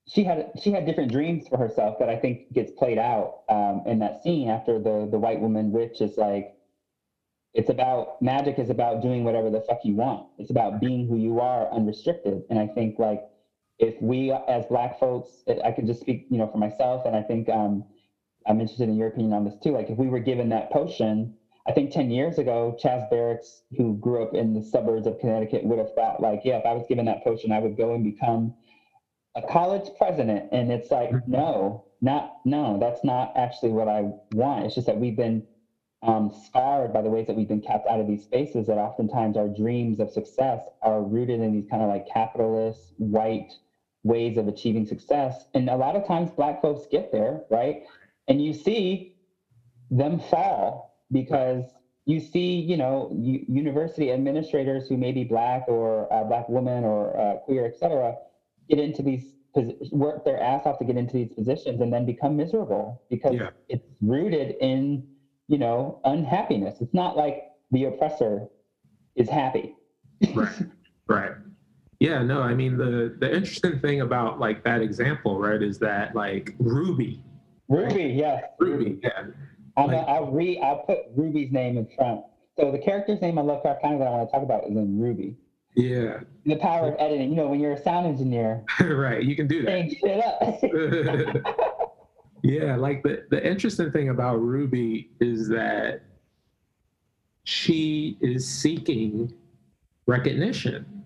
[0.07, 3.83] she had she had different dreams for herself that I think gets played out um,
[3.85, 6.53] in that scene after the the white woman witch is like,
[7.53, 10.25] it's about magic is about doing whatever the fuck you want.
[10.37, 12.43] It's about being who you are unrestricted.
[12.49, 13.21] And I think like
[13.81, 17.21] if we as black folks, I can just speak you know for myself, and I
[17.21, 17.83] think um,
[18.47, 19.71] I'm interested in your opinion on this too.
[19.71, 21.35] Like if we were given that potion.
[21.67, 25.63] I think 10 years ago, Chaz Barracks, who grew up in the suburbs of Connecticut,
[25.63, 28.03] would have thought, like, yeah, if I was given that potion, I would go and
[28.03, 28.55] become
[29.35, 34.01] a college president and it's like no not no that's not actually what i
[34.33, 35.43] want it's just that we've been
[36.03, 39.37] um, scarred by the ways that we've been kept out of these spaces that oftentimes
[39.37, 43.53] our dreams of success are rooted in these kind of like capitalist white
[44.03, 45.45] ways of achieving success.
[45.53, 47.83] And a lot of times black folks get there right?
[48.27, 49.15] And you see
[49.89, 51.65] them fall because
[52.05, 57.15] you see you know university administrators who may be black or uh, black women or
[57.19, 58.15] uh, queer etc
[58.69, 59.33] get into these
[59.91, 63.49] work their ass off to get into these positions and then become miserable because Yeah.
[63.67, 65.03] it's rooted in
[65.47, 66.79] you know unhappiness.
[66.79, 68.47] It's not like the oppressor
[69.15, 69.75] is happy.
[70.33, 70.53] Right.
[71.07, 71.31] Right
[72.01, 76.15] yeah no i mean the the interesting thing about like that example right is that
[76.15, 77.23] like ruby
[77.69, 79.23] ruby yes ruby yeah
[79.77, 82.25] I'm Like- I'll re I'll put Ruby's name in front.
[82.59, 84.99] So the character's name on Lovecraft Country that I want to talk about is in
[84.99, 85.37] Ruby.
[85.77, 87.29] yeah The power of editing.
[87.29, 91.55] You know, when you're a sound engineer, right you can do that shit up.
[92.43, 96.01] Yeah, like the, the interesting thing about Ruby is that
[97.43, 99.31] she is seeking
[100.07, 101.00] recognition,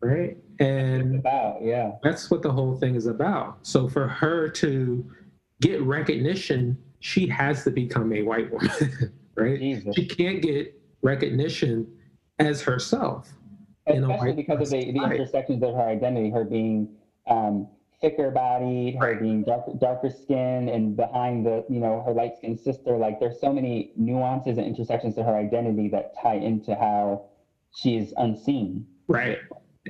[0.00, 0.36] right?
[0.60, 1.92] And about yeah.
[2.02, 3.58] that's what the whole thing is about.
[3.62, 5.08] So for her to
[5.60, 9.58] get recognition, she has to become a white woman, right?
[9.58, 9.94] Jesus.
[9.94, 11.86] She can't get recognition
[12.38, 13.32] as herself.
[13.86, 16.94] Especially because of the, the intersections of her identity, her being
[17.26, 17.68] um,
[18.00, 19.20] thicker bodied, her Right.
[19.20, 22.96] being darker, darker skin, and behind the, you know, her light skinned sister.
[22.96, 27.24] Like there's so many nuances and intersections to her identity that tie into how
[27.74, 28.86] she is unseen.
[29.06, 29.38] right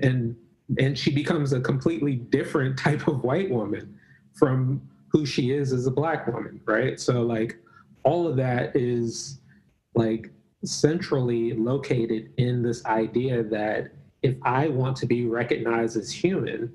[0.03, 0.37] and
[0.79, 3.99] and she becomes a completely different type of white woman
[4.35, 4.81] from
[5.11, 7.57] who she is as a black woman right so like
[8.03, 9.41] all of that is
[9.95, 10.31] like
[10.65, 13.91] centrally located in this idea that
[14.23, 16.73] if i want to be recognized as human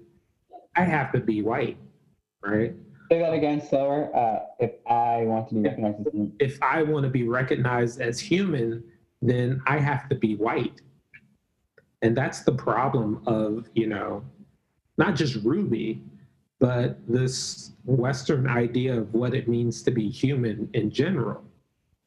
[0.76, 1.78] i have to be white
[2.44, 2.74] right
[3.12, 4.10] Say that again slower.
[4.16, 6.36] Uh, if I want to be recognized as human.
[6.40, 8.84] if i want to be recognized as human
[9.22, 10.82] then i have to be white
[12.04, 14.24] and that's the problem of you know
[14.98, 16.04] not just ruby
[16.60, 21.44] but this western idea of what it means to be human in general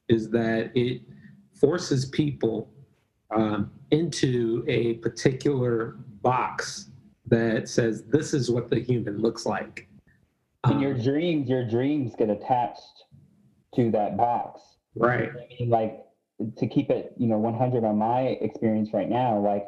[0.09, 1.03] is that it
[1.61, 2.70] forces people
[3.34, 6.90] um, into a particular box
[7.26, 9.88] that says this is what the human looks like.
[10.64, 13.05] And your Um, dreams, your dreams get attached
[13.74, 14.62] to that box.
[14.94, 15.28] right.
[15.30, 16.05] I mean, like
[16.57, 19.66] to keep it, you know, 100 on my experience right now, like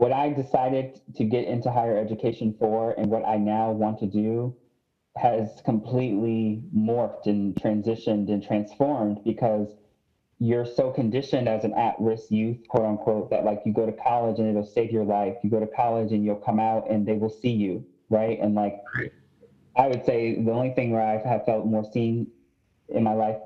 [0.00, 4.06] what I decided to get into higher education for and what I now want to
[4.06, 4.56] do
[5.18, 9.68] has completely morphed and transitioned and transformed because
[10.38, 14.38] you're so conditioned as an at-risk youth, quote unquote, that like you go to college
[14.38, 15.36] and it'll save your life.
[15.44, 18.38] You go to college and you'll come out and they will see you, right?
[18.40, 19.12] And like Right.
[19.76, 22.26] I would say the only thing where I have felt more seen
[22.90, 23.36] in my life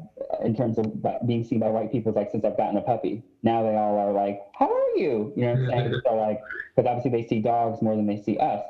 [0.42, 0.86] in terms of
[1.26, 3.22] being seen by white people is like since I've gotten a puppy.
[3.42, 6.02] Now they all are like, "How are you?" You know what I'm saying?
[6.04, 6.40] so like,
[6.74, 8.62] because obviously they see dogs more than they see us,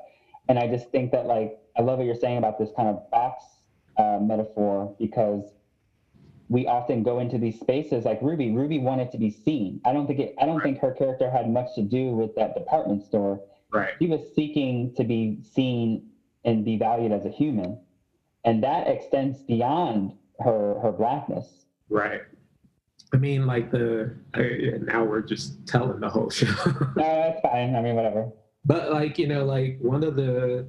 [0.49, 3.11] and I just think that like I love what you're saying about this kind of
[3.11, 3.45] box
[3.97, 5.45] uh, metaphor because
[6.49, 8.51] we often go into these spaces like Ruby.
[8.51, 9.81] Ruby wanted to be seen.
[9.85, 10.35] I don't think it.
[10.41, 13.41] I don't think her character had much to do with that department store.
[13.71, 16.03] right She was seeking to be seen
[16.45, 17.81] and be valued as a human,
[18.45, 21.67] and that extends beyond her her blackness.
[21.89, 22.23] Right.
[23.13, 26.47] I mean, like the I, now we're just telling the whole show,
[26.97, 27.77] No, that's fine.
[27.77, 28.31] I mean, whatever.
[28.65, 30.67] but like you know, like one of the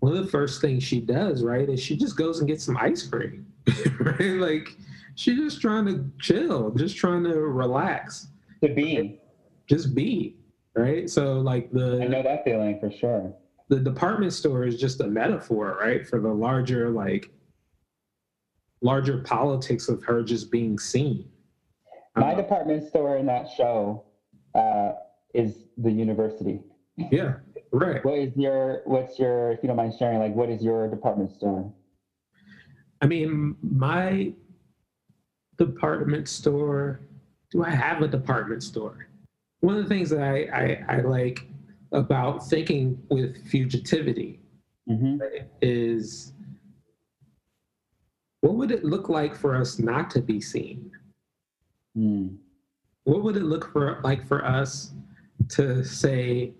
[0.00, 2.76] one of the first things she does, right, is she just goes and gets some
[2.76, 3.46] ice cream,
[4.00, 4.20] right?
[4.38, 4.76] Like
[5.14, 8.26] she's just trying to chill, just trying to relax,
[8.62, 9.18] To be,
[9.66, 10.36] just be,
[10.74, 11.08] right?
[11.08, 13.32] So like the I know that feeling for sure.
[13.70, 17.30] the department store is just a metaphor, right, for the larger like
[18.82, 21.28] larger politics of her just being seen.
[22.16, 24.04] My Uh, department store in that show
[24.54, 24.92] uh,
[25.34, 26.60] is the university.
[27.10, 27.34] yeah,
[27.72, 28.02] right.
[28.04, 31.32] What is your what's your if you don't mind sharing like what is your department
[31.32, 31.70] store?
[33.02, 34.32] I mean, my
[35.58, 37.00] department store.
[37.50, 39.06] Do I have a department store?
[39.60, 40.44] One of the things that I,
[40.88, 41.46] I, I like
[41.92, 44.38] about thinking with fugitivity
[44.88, 45.18] Mm-hmm.
[45.62, 46.32] is
[48.40, 50.90] what would it look like for us not to be seen?
[51.96, 52.36] Mm.
[53.04, 54.92] What would it look for like for us
[55.50, 56.52] to say,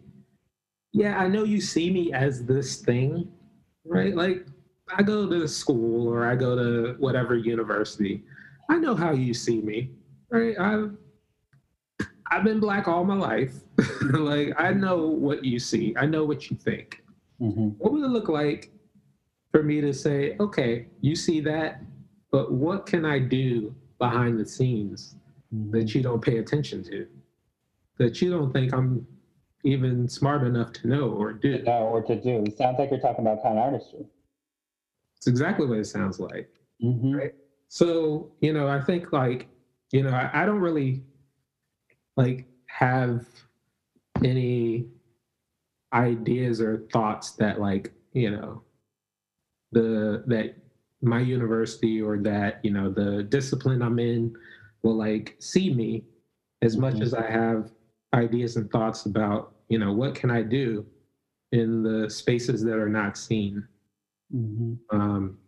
[0.92, 3.30] yeah, I know you see me as this thing,
[3.84, 4.14] right?
[4.14, 4.46] Like
[4.96, 8.22] I go to school or I go to whatever university.
[8.70, 9.90] I know how you see me,
[10.30, 10.58] right?
[10.58, 10.96] I've
[12.30, 13.54] I've been black all my life.
[14.12, 15.94] like I know what you see.
[15.96, 17.02] I know what you think.
[17.38, 18.70] hmm What would it look like
[19.56, 21.80] for me to say, okay, you see that,
[22.30, 25.14] but what can I do behind the scenes
[25.70, 27.06] that you don't pay attention to,
[27.96, 29.06] that you don't think I'm
[29.64, 31.64] even smart enough to know or do.
[31.66, 32.44] or to do.
[32.44, 34.04] It sounds like you're talking about con artistry.
[35.16, 36.50] It's exactly what it sounds like.
[36.84, 37.16] Mm-hmm.
[37.16, 37.34] Right.
[37.68, 39.48] So, you know, I think like,
[39.90, 41.02] you know, I, I don't really
[42.18, 43.26] like have
[44.22, 44.84] any
[45.94, 48.62] ideas or thoughts that like, you know,
[49.76, 50.56] the that
[51.02, 54.34] my university or that, you know, the discipline I'm in
[54.82, 56.04] will like see me
[56.62, 57.02] as much Mhm.
[57.02, 57.70] as I have
[58.14, 60.86] ideas and thoughts about, you know, what can I do
[61.52, 63.68] in the spaces that are not seen.
[64.34, 64.74] Mm-hmm.
[64.96, 65.38] Um,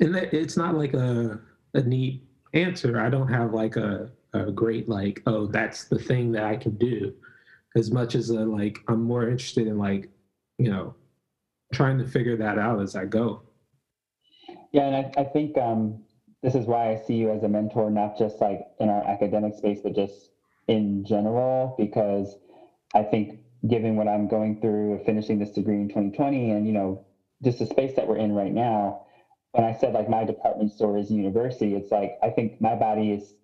[0.00, 1.40] and that, it's not like a,
[1.74, 2.22] a neat
[2.52, 3.00] answer.
[3.00, 6.76] I don't have like a, a great like, oh, that's the thing that I can
[6.76, 7.14] do.
[7.76, 10.10] As much as a, like I'm more interested in like,
[10.58, 10.94] you know,
[11.72, 13.42] trying to figure that out as I go.
[14.72, 16.00] Yeah, and I, I think um,
[16.42, 19.54] this is why I see you as a mentor, not just like in our academic
[19.54, 20.30] space, but just
[20.68, 22.36] in general, because
[22.94, 27.04] I think given what I'm going through, finishing this degree in 2020, and you know,
[27.42, 29.00] just the space that we're in right now,
[29.52, 33.10] when I said like my department store is university, it's like I think my body
[33.10, 33.34] is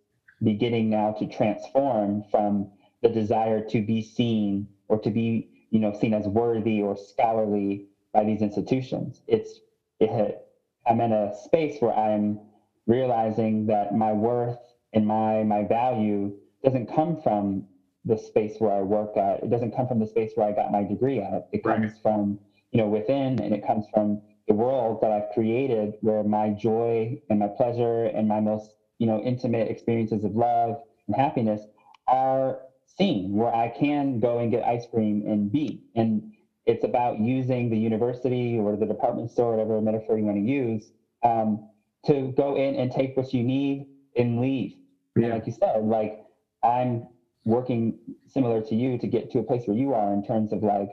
[0.42, 2.68] beginning now to transform from
[3.02, 7.86] the desire to be seen or to be, you know, seen as worthy or scholarly
[8.16, 9.20] by these institutions.
[9.28, 9.60] It's
[10.00, 10.40] it,
[10.86, 12.40] I'm in a space where I'm
[12.86, 14.58] realizing that my worth
[14.94, 16.32] and my my value
[16.64, 17.66] doesn't come from
[18.06, 19.42] the space where I work at.
[19.42, 21.48] It doesn't come from the space where I got my degree at.
[21.52, 22.02] It comes right.
[22.02, 22.38] from
[22.72, 27.20] you know within, and it comes from the world that I've created, where my joy
[27.28, 31.60] and my pleasure and my most you know intimate experiences of love and happiness
[32.08, 32.60] are
[32.96, 33.34] seen.
[33.34, 36.32] Where I can go and get ice cream and be and
[36.66, 40.90] it's about using the university or the department store, whatever metaphor you want to use,
[41.22, 41.68] um,
[42.04, 43.86] to go in and take what you need
[44.16, 44.74] and leave.
[45.16, 45.26] Yeah.
[45.26, 46.18] And like you said, like
[46.62, 47.06] I'm
[47.44, 47.94] working
[48.26, 50.90] similar to you to get to a place where you are in terms of like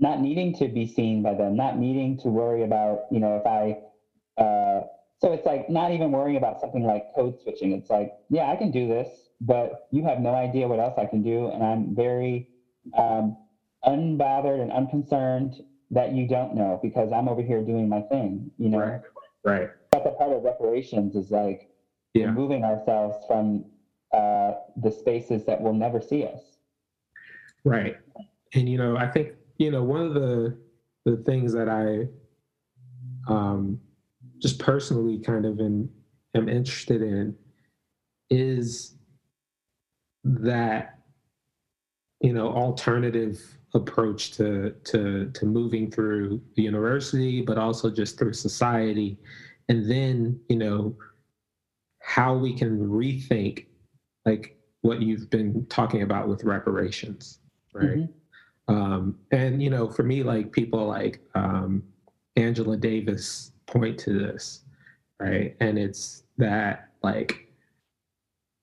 [0.00, 3.46] not needing to be seen by them, not needing to worry about, you know, if
[3.46, 4.82] I, uh,
[5.18, 7.70] so it's like not even worrying about something like code switching.
[7.70, 9.08] It's like, yeah, I can do this,
[9.40, 11.46] but you have no idea what else I can do.
[11.46, 12.48] And I'm very
[12.98, 13.36] um,
[13.84, 18.68] unbothered and unconcerned that you don't know because I'm over here doing my thing, you
[18.68, 18.78] know?
[18.78, 19.00] Right.
[19.44, 19.70] Right.
[19.90, 21.68] But the part of reparations is like
[22.14, 22.26] yeah.
[22.26, 23.64] removing ourselves from
[24.12, 26.40] uh, the spaces that will never see us.
[27.64, 27.96] Right.
[28.54, 30.56] And, you know, I think, you know, one of the,
[31.04, 32.08] the things that I
[33.32, 33.80] um,
[34.38, 35.90] just personally kind of in,
[36.34, 37.36] am interested in
[38.30, 38.94] is
[40.24, 40.98] that,
[42.22, 43.40] you know, alternative
[43.74, 49.18] approach to to to moving through the university but also just through society.
[49.68, 50.96] And then you know
[52.00, 53.66] how we can rethink
[54.26, 57.38] like what you've been talking about with reparations
[57.72, 57.98] right?
[57.98, 58.74] Mm-hmm.
[58.74, 61.84] um, and you know for me like people like um,
[62.34, 64.62] angela davis point to this
[65.22, 65.56] right?
[65.60, 67.48] And it's that like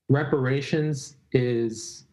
[0.10, 2.06] reparations is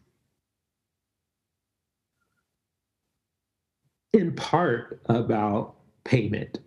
[4.13, 6.59] in part about payment,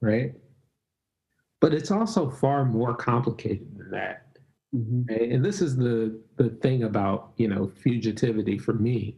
[0.00, 0.32] right?
[1.60, 4.26] But it's also far more complicated than that.
[4.74, 5.02] Mm-hmm.
[5.08, 5.30] Right?
[5.30, 9.16] And this is the the thing about you know fugitivity for me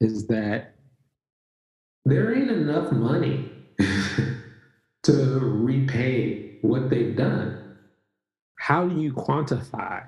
[0.00, 0.74] is that
[2.04, 3.50] there ain't enough money
[5.02, 7.76] to repay what they've done.
[8.56, 10.06] How do you quantify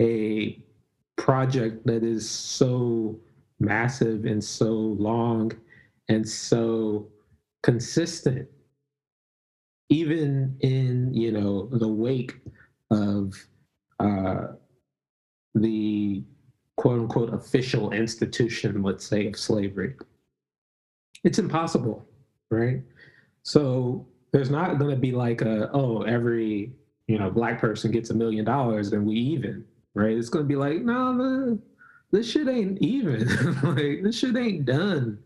[0.00, 0.62] a
[1.16, 3.18] project that is so
[3.60, 5.52] massive and so long
[6.08, 7.06] and so
[7.62, 8.48] consistent
[9.90, 12.40] even in you know the wake
[12.90, 13.34] of
[13.98, 14.46] uh,
[15.54, 16.24] the
[16.76, 19.94] quote unquote official institution let's say of slavery.
[21.24, 22.06] It's impossible
[22.50, 22.82] right?
[23.42, 26.72] So there's not going to be like a oh every
[27.06, 30.16] you know black person gets a million dollars and we even right?
[30.16, 31.58] It's going to be like no the
[32.10, 33.26] this shit ain't even.
[33.62, 35.18] like this shit ain't done.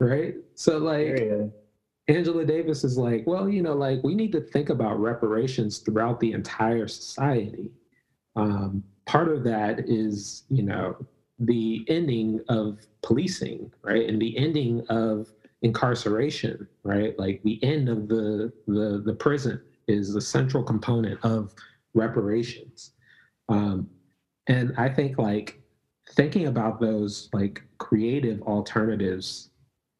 [0.00, 0.34] Right?
[0.54, 1.52] So like
[2.08, 6.20] Angela Davis is like, well, you know, like we need to think about reparations throughout
[6.20, 7.70] the entire society.
[8.34, 10.96] Um, part of that is, you know,
[11.38, 14.08] the ending of policing, right?
[14.08, 15.28] And the ending of
[15.62, 17.16] incarceration, right?
[17.18, 21.54] Like the end of the the the prison is the central component of
[21.94, 22.92] reparations.
[23.48, 23.88] Um,
[24.48, 25.61] and I think like
[26.14, 29.50] thinking about those like creative alternatives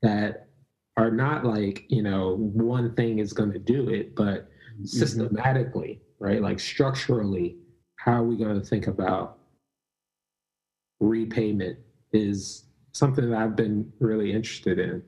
[0.03, 0.49] that
[0.97, 4.85] are not like you know one thing is going to do it but mm-hmm.
[4.85, 6.41] systematically right?
[6.41, 7.57] Like structurally
[7.97, 9.39] how are we going to think about
[11.01, 11.79] repayment
[12.13, 15.03] is something that i've been really interested in.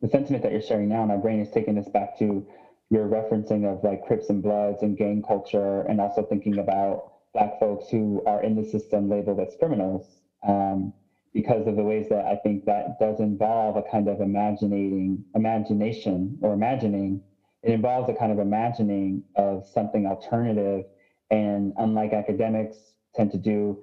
[0.00, 2.46] The sentiment that you're sharing now and my brain is taking this back to
[2.90, 7.58] your referencing of like crips and bloods and gang culture and also thinking about black
[7.60, 10.06] folks who are in the system labeled as criminals
[10.44, 10.92] um,
[11.34, 16.38] because of the ways that I think that does involve a kind of imagining, imagination
[16.42, 17.22] or imagining.
[17.62, 20.84] It involves a kind of imagining of something alternative.
[21.30, 22.76] And unlike academics
[23.14, 23.78] tend to do,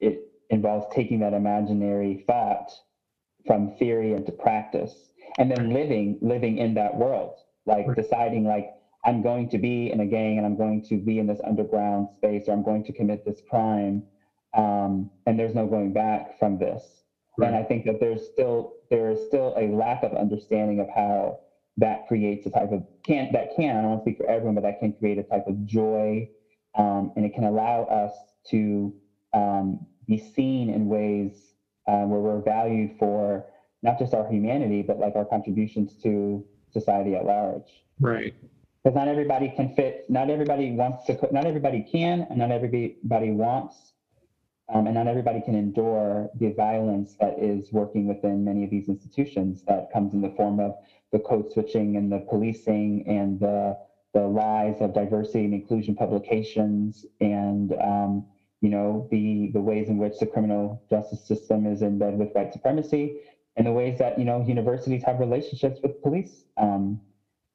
[0.00, 0.20] it
[0.50, 2.72] involves taking that imaginary thought
[3.46, 7.34] from theory into practice and then living living in that world
[7.66, 8.68] like deciding like
[9.04, 12.08] i'm going to be in a gang and i'm going to be in this underground
[12.14, 14.02] space or i'm going to commit this crime
[14.54, 16.82] um, and there's no going back from this.
[17.36, 17.48] Right.
[17.48, 21.40] And I think that there's still there is still a lack of understanding of how
[21.76, 24.54] that creates a type of can that can I don't want to speak for everyone,
[24.56, 26.28] but that can create a type of joy,
[26.76, 28.12] um, and it can allow us
[28.50, 28.92] to
[29.32, 31.54] um, be seen in ways
[31.86, 33.46] uh, where we're valued for
[33.82, 37.84] not just our humanity, but like our contributions to society at large.
[38.00, 38.34] Right.
[38.82, 40.06] Because not everybody can fit.
[40.08, 41.18] Not everybody wants to.
[41.30, 43.92] Not everybody can, and not everybody wants
[44.68, 48.88] um, and not everybody can endure the violence that is working within many of these
[48.88, 50.74] institutions that comes in the form of
[51.12, 53.76] the code switching and the policing and the,
[54.12, 58.24] the lies of diversity and inclusion publications and um,
[58.60, 62.28] you know the the ways in which the criminal justice system is in bed with
[62.32, 63.20] white supremacy
[63.56, 67.00] and the ways that you know universities have relationships with police um,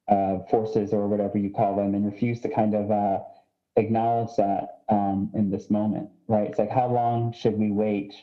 [0.08, 3.18] uh, forces or whatever you call them and refuse to kind of uh,
[3.76, 6.48] acknowledge that um, in this moment, right?
[6.48, 8.14] It's like, how long should we wait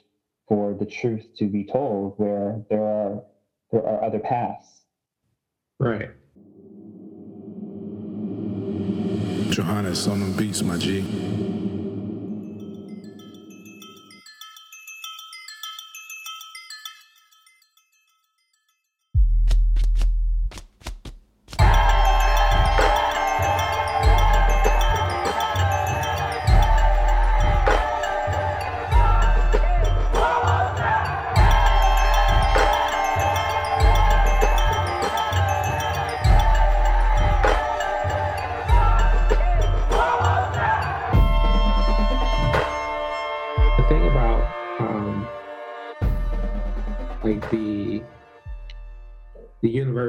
[0.48, 3.24] for the truth to be told where there are
[3.72, 4.86] there are other paths?
[5.80, 6.12] Right.
[9.50, 11.02] Johannes on them beats, my G.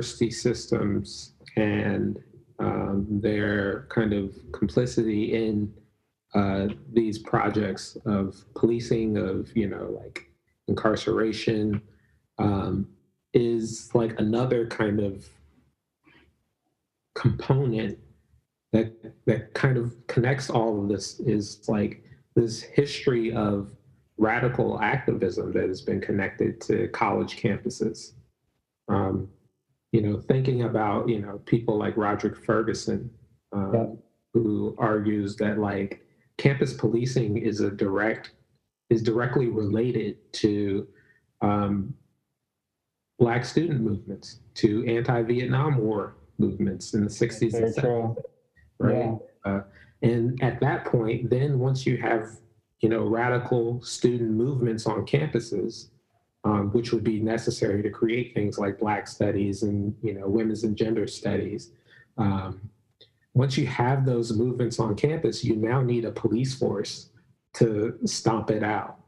[0.02, 2.18] university systems and
[2.58, 5.72] um, their kind of complicity in
[6.34, 10.28] uh, these projects of policing, of you know, like
[10.66, 11.80] incarceration,
[12.38, 12.88] um,
[13.32, 15.28] is like another kind of
[17.14, 17.96] component
[18.72, 18.92] that
[19.26, 21.20] that kind of connects all of this.
[21.20, 22.02] Is like
[22.34, 23.70] this history of
[24.18, 28.12] radical activism that has been connected to college campuses.
[28.88, 29.28] Um,
[29.92, 33.10] you know, thinking about, you know, people like Roderick Ferguson,
[33.52, 33.86] um, yeah.
[34.32, 36.02] who argues that like
[36.38, 38.32] campus policing is a direct,
[38.88, 40.88] is directly related to
[41.42, 41.94] um,
[43.18, 48.16] Black student movements, to anti-Vietnam War movements in the 60s and 70s.
[48.78, 48.96] Right.
[48.96, 49.16] Yeah.
[49.44, 49.60] Uh,
[50.00, 52.30] and at that point, then once you have,
[52.80, 55.88] you know, radical student movements on campuses,
[56.44, 60.64] um, which would be necessary to create things like Black studies and you know women's
[60.64, 61.70] and gender studies.
[62.18, 62.70] Um,
[63.34, 67.10] once you have those movements on campus, you now need a police force
[67.54, 68.98] to stomp it out,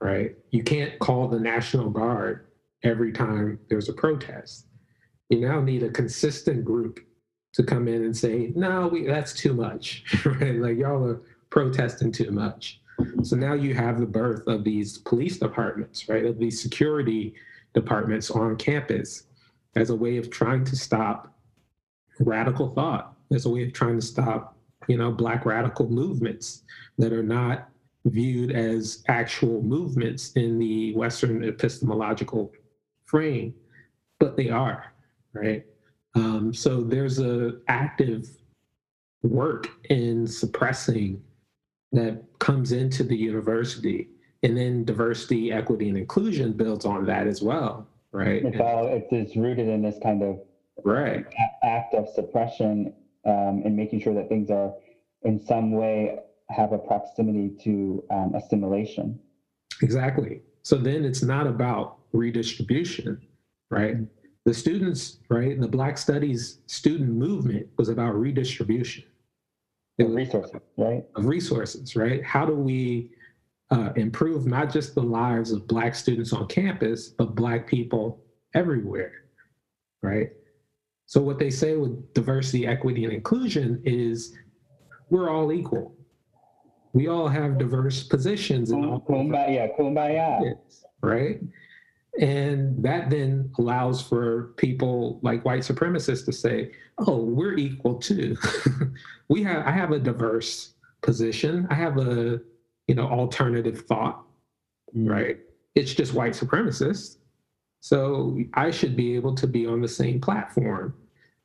[0.00, 0.36] right?
[0.50, 2.46] You can't call the National Guard
[2.82, 4.66] every time there's a protest.
[5.28, 7.00] You now need a consistent group
[7.54, 10.56] to come in and say, no, we, that's too much, right?
[10.56, 11.20] Like y'all are
[11.50, 12.80] protesting too much.
[13.22, 16.24] So now you have the birth of these police departments, right?
[16.24, 17.34] Of these security
[17.74, 19.24] departments on campus
[19.74, 21.34] as a way of trying to stop
[22.18, 24.56] radical thought, as a way of trying to stop,
[24.88, 26.62] you know, black radical movements
[26.98, 27.68] that are not
[28.06, 32.52] viewed as actual movements in the Western epistemological
[33.04, 33.54] frame,
[34.18, 34.92] but they are,
[35.32, 35.66] right?
[36.14, 38.28] Um, so there's a active
[39.22, 41.22] work in suppressing
[41.92, 44.08] that comes into the university.
[44.42, 48.44] And then diversity equity and inclusion builds on that as well right?
[48.44, 50.40] It's all it's, rooted in this kind of
[50.84, 51.26] right.
[51.62, 52.94] act of suppression
[53.26, 54.72] um, and making sure that things are
[55.22, 56.18] in some way
[56.48, 59.20] have a proximity to um, assimilation.
[59.82, 60.40] Exactly.
[60.62, 63.20] So then it's not about redistribution
[63.68, 63.96] right?
[63.96, 64.04] Mm-hmm.
[64.44, 69.04] the students right the black studies student movement was about redistribution
[69.98, 71.04] of resources, right?
[71.14, 72.22] Of resources, right?
[72.24, 73.10] How do we
[73.70, 78.22] uh, improve not just the lives of Black students on campus, but Black people
[78.54, 79.12] everywhere,
[80.02, 80.30] right?
[81.06, 84.34] So, what they say with diversity, equity, and inclusion is
[85.08, 85.94] we're all equal.
[86.92, 88.72] We all have diverse positions.
[88.72, 90.56] Kumbaya, kumbaya.
[91.02, 91.40] Right?
[92.20, 98.36] And that then allows for people like white supremacists to say, oh, we're equal too.
[99.28, 101.66] we have I have a diverse position.
[101.70, 102.40] I have a,
[102.88, 104.24] you know, alternative thought,
[104.96, 105.08] mm.
[105.08, 105.38] right?
[105.74, 107.16] It's just white supremacists.
[107.80, 110.94] So I should be able to be on the same platform,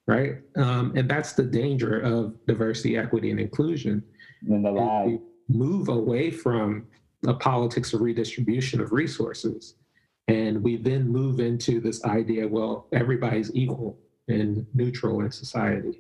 [0.07, 0.38] right?
[0.55, 4.01] Um, and that's the danger of diversity, equity, and inclusion.
[4.47, 5.19] And the lie.
[5.49, 6.88] Move away from
[7.28, 9.76] a politics of redistribution of resources
[10.32, 13.97] and we then move into this idea well, everybody's equal
[14.29, 15.99] and neutral in society.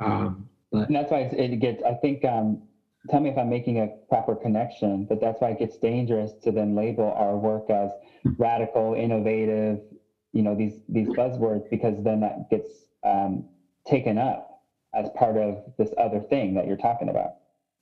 [0.00, 2.62] Um, but And that's why it gets, I think, um,
[3.10, 6.52] tell me if I'm making a proper connection, but that's why it gets dangerous to
[6.52, 7.90] then label our work as
[8.38, 9.80] radical, innovative,
[10.32, 12.68] you know, these, these buzzwords, because then that gets
[13.04, 13.44] um,
[13.86, 14.62] taken up
[14.94, 17.34] as part of this other thing that you're talking about.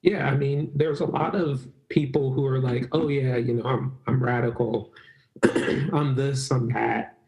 [0.02, 3.62] Yeah, I mean, there's a lot of people who are like, "Oh yeah, you know,
[3.62, 4.92] I'm I'm radical,
[5.92, 7.18] I'm this, I'm that,"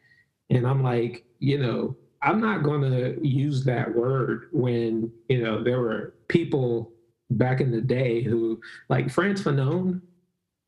[0.50, 5.62] and I'm like, you know, I'm not going to use that word when you know
[5.62, 6.92] there were people
[7.30, 10.00] back in the day who, like Frantz Fanon,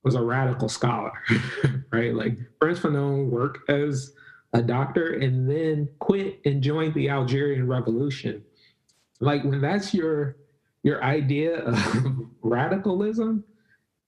[0.03, 1.12] was a radical scholar,
[1.93, 2.14] right?
[2.14, 4.12] Like Frantz Fanon worked as
[4.53, 8.43] a doctor and then quit and joined the Algerian Revolution.
[9.20, 10.37] Like when that's your
[10.82, 13.43] your idea of radicalism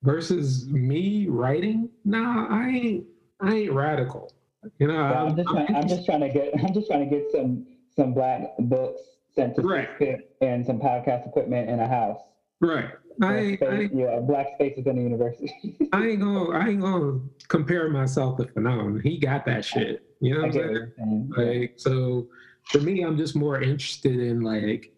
[0.02, 3.06] versus me writing, nah, I ain't
[3.40, 4.32] I ain't radical.
[4.78, 7.30] You know, I'm just trying, I'm just trying to get I'm just trying to get
[7.30, 9.00] some some black books
[9.34, 9.88] sent to Right.
[10.40, 12.20] And some podcast equipment in a house.
[12.60, 12.90] right.
[13.20, 15.52] I I, space- ain't, yeah, black space within the university.
[15.92, 19.02] I ain't gonna I ain't gonna compare myself to Fanon.
[19.02, 20.04] He got that shit.
[20.20, 21.32] You know I what I'm get what saying?
[21.36, 21.60] you're saying.
[21.60, 22.28] Like so
[22.70, 24.92] for me, I'm just more interested in like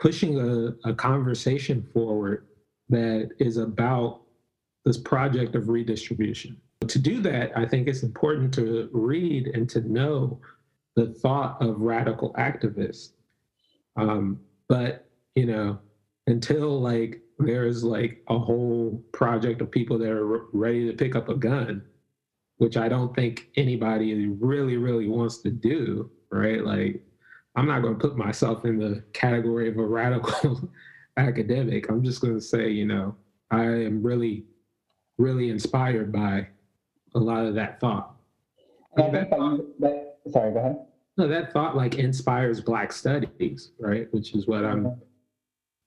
[0.00, 2.46] pushing a, a conversation forward
[2.90, 4.22] that is about
[4.84, 6.60] this project of redistribution.
[6.88, 10.40] To do that, I think it's important to read and to know
[10.96, 13.12] the thought of radical activists.
[13.96, 15.78] Um, but you know,
[16.26, 21.16] until like there's like a whole project of people that are re- ready to pick
[21.16, 21.82] up a gun,
[22.58, 26.64] which I don't think anybody really, really wants to do, right?
[26.64, 27.02] Like,
[27.56, 30.70] I'm not going to put myself in the category of a radical
[31.16, 31.88] academic.
[31.88, 33.16] I'm just going to say, you know,
[33.50, 34.44] I am really,
[35.18, 36.48] really inspired by
[37.14, 38.14] a lot of that thought.
[38.96, 40.76] And I think that you, that, sorry, go ahead.
[41.16, 44.08] No, that thought like inspires Black studies, right?
[44.12, 44.96] Which is what I'm,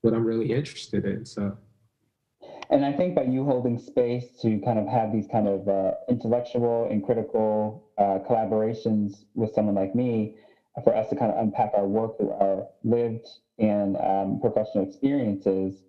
[0.02, 1.24] what I'm really interested in.
[1.24, 1.56] So,
[2.70, 5.92] And I think by you holding space to kind of have these kind of uh,
[6.08, 10.36] intellectual and critical uh, collaborations with someone like me,
[10.84, 13.26] for us to kind of unpack our work through our lived
[13.58, 15.82] and um, professional experiences,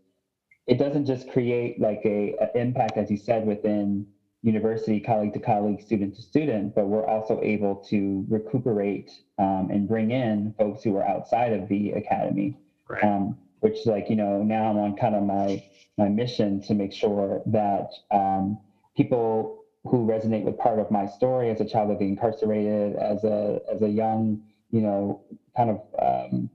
[0.66, 4.08] it doesn't just create like a, a impact, as you said, within
[4.44, 9.88] university, colleague to colleague, student to student, but we're also able to recuperate um, and
[9.88, 12.58] bring in folks who are outside of the academy.
[12.88, 13.04] right.
[13.04, 15.64] Um, which, like you know, now I'm on kind of my
[15.98, 18.60] my mission to make sure that um,
[18.96, 23.24] people who resonate with part of my story as a child of the incarcerated, as
[23.24, 25.22] a as a young, you know,
[25.56, 26.50] kind of um,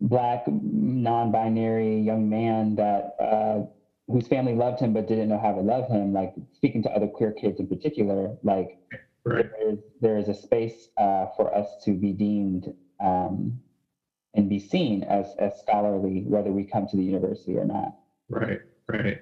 [0.00, 3.62] black non-binary young man that uh,
[4.08, 6.12] whose family loved him but didn't know how to love him.
[6.12, 8.78] Like speaking to other queer kids in particular, like
[9.24, 9.44] Right.
[9.44, 13.60] there is there is a space uh, for us to be deemed um,
[14.34, 17.96] and be seen as as scholarly, whether we come to the university or not.
[18.28, 19.18] Right, right.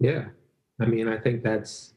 [0.00, 0.24] Yeah.
[0.80, 1.94] I mean, I think that's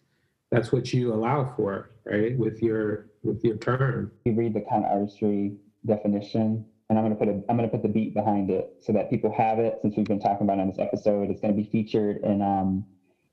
[0.51, 2.37] that's what you allow for, right?
[2.37, 4.11] With your with your term.
[4.25, 5.53] You read the kind of artistry
[5.87, 9.09] definition, and I'm gonna put a I'm gonna put the beat behind it so that
[9.09, 9.79] people have it.
[9.81, 12.41] Since we've been talking about it on this episode, it's gonna be featured in.
[12.41, 12.85] Um,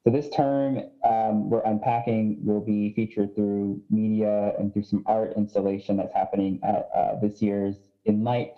[0.04, 5.32] so this term um, we're unpacking will be featured through media and through some art
[5.36, 7.74] installation that's happening at uh, this year's
[8.08, 8.56] InLight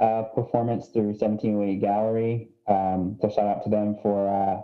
[0.00, 2.48] uh, performance through 1708 Gallery.
[2.66, 4.60] Um, so shout out to them for uh,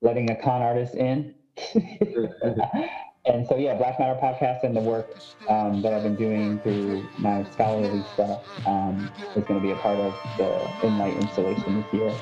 [0.00, 1.34] letting a con artist in.
[3.26, 5.16] and so yeah, Black Matter podcast and the work
[5.48, 9.76] um, that I've been doing through my scholarly stuff um, is going to be a
[9.76, 12.14] part of the InLight installation this year.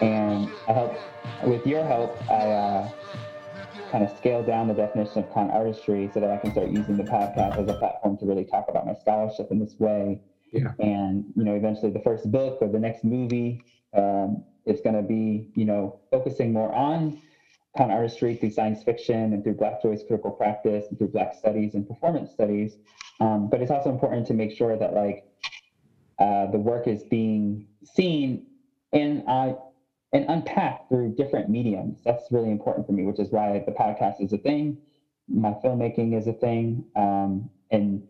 [0.00, 0.98] And I hope,
[1.44, 2.90] with your help, I uh,
[3.90, 6.96] kind of scale down the definition of con artistry so that I can start using
[6.96, 10.20] the podcast as a platform to really talk about my scholarship in this way.
[10.52, 10.72] Yeah.
[10.78, 15.02] And you know, eventually, the first book or the next movie um, is going to
[15.02, 17.20] be, you know, focusing more on
[17.78, 21.74] con artistry through science fiction and through Black Joyce critical practice and through Black studies
[21.74, 22.76] and performance studies.
[23.20, 25.24] Um, but it's also important to make sure that like
[26.18, 28.42] uh, the work is being seen
[28.92, 29.52] and uh,
[30.12, 32.00] and unpacked through different mediums.
[32.04, 34.76] That's really important for me, which is why the podcast is a thing.
[35.28, 38.02] My filmmaking is a thing, um, and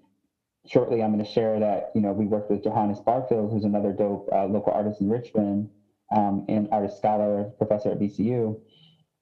[0.66, 3.93] shortly I'm going to share that you know we worked with Johannes Barfield, who's another
[3.93, 5.69] dope uh, local artist in Richmond
[6.14, 8.57] um, and artist scholar professor at VCU,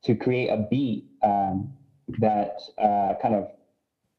[0.06, 1.72] to create a beat um,
[2.20, 3.50] that uh, kind of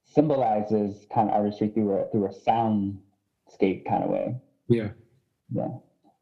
[0.03, 4.35] symbolizes kind of artistry through a through a soundscape kind of way.
[4.67, 4.89] Yeah.
[5.49, 5.69] Yeah.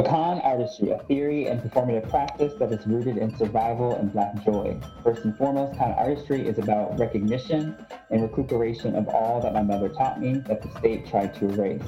[0.05, 4.80] Con artistry, a theory and performative practice that is rooted in survival and Black joy.
[5.03, 7.76] First and foremost, con artistry is about recognition
[8.11, 11.82] and recuperation of all that my mother taught me that the state tried to erase.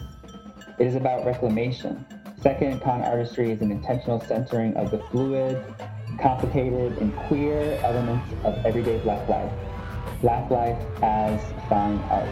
[0.80, 2.04] It is about reclamation.
[2.42, 5.64] Second, con artistry is an intentional centering of the fluid,
[6.18, 9.52] complicated, and queer elements of everyday Black life.
[10.22, 11.40] Black life as
[11.70, 12.28] fine art.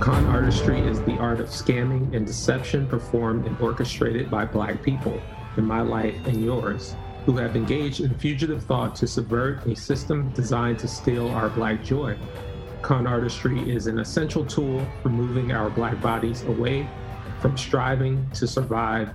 [0.00, 5.20] Con artistry is the art of scamming and deception performed and orchestrated by Black people
[5.56, 6.94] in my life and yours,
[7.24, 11.82] who have engaged in fugitive thought to subvert a system designed to steal our Black
[11.82, 12.16] joy.
[12.82, 16.86] Con artistry is an essential tool for moving our Black bodies away
[17.40, 19.10] from striving to survive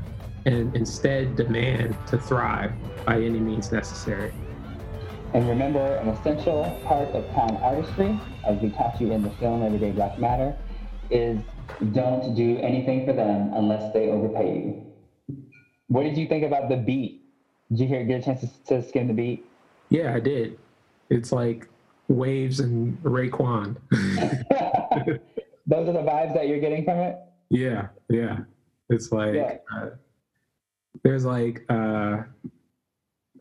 [0.50, 2.72] and instead demand to thrive
[3.06, 4.34] by any means necessary.
[5.36, 9.62] And remember, an essential part of con artistry, as we taught you in the film
[9.62, 10.58] Everyday Black Matter,
[11.12, 11.38] is
[11.94, 14.86] don't do anything for them unless they overpay you.
[15.88, 17.22] What did you think about the beat?
[17.70, 19.46] Did you hear get a chance to, to skim the beat?
[19.90, 20.58] Yeah, I did.
[21.12, 21.68] It's like
[22.08, 23.76] waves and Raekwon.
[25.68, 27.18] Those are the vibes that you're getting from it.
[27.52, 28.40] yeah, yeah.
[28.90, 29.58] It's like Yeah.
[29.76, 29.90] uh,
[31.04, 32.24] there's like uh,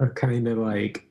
[0.01, 1.07] a kind of like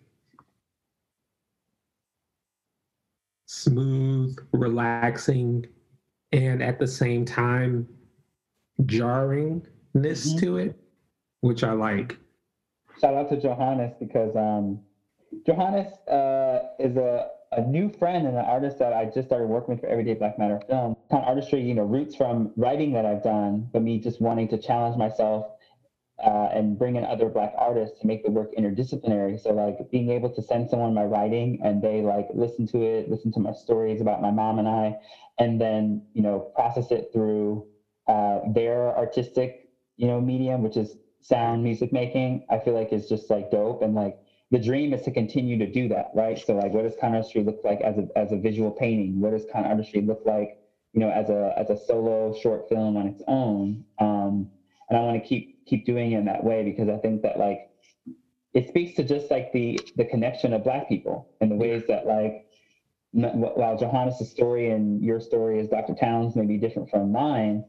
[3.45, 5.65] smooth, relaxing,
[6.31, 7.87] and at the same time
[8.83, 9.63] jarringness
[9.95, 10.39] Mhm.
[10.39, 10.79] to it,
[11.41, 12.17] which I like.
[12.99, 14.79] Shout out to Johannes because um,
[15.45, 19.75] Johannes uh, is a, a new friend and an artist that I just started working
[19.75, 20.95] with for Everyday Black Matter Film.
[21.09, 24.47] Kind of artistry, you know, roots from writing that I've done, but me just wanting
[24.49, 25.56] to challenge myself
[26.23, 29.39] uh, and bring in other Black artists to make the work interdisciplinary.
[29.39, 33.09] So, like, being able to send someone my writing and they like listen to it,
[33.09, 34.95] listen to my stories about my mom and I,
[35.37, 37.65] and then you know process it through
[38.07, 42.45] uh, their artistic you know medium, which is sound music making.
[42.49, 44.15] I feel like is just like dope and like
[44.51, 46.39] the dream is to continue to do that, right?
[46.39, 49.19] So like, what does con artistry look like as a as a visual painting?
[49.19, 50.49] What does con artistry look like,
[50.93, 53.83] you know, as a as a solo short film on its own?
[53.99, 54.47] Um,
[54.89, 57.37] and I want to keep keep doing it in that way because I think that
[57.37, 57.59] like
[58.53, 62.05] it speaks to just like the the connection of Black people and the ways that
[62.07, 62.45] like
[63.11, 65.93] while Johannes' story and your story as Dr.
[65.93, 67.63] Towns may be different from mine,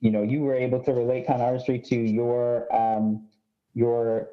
[0.00, 3.26] you know, you were able to relate con artistry to your um,
[3.74, 4.28] your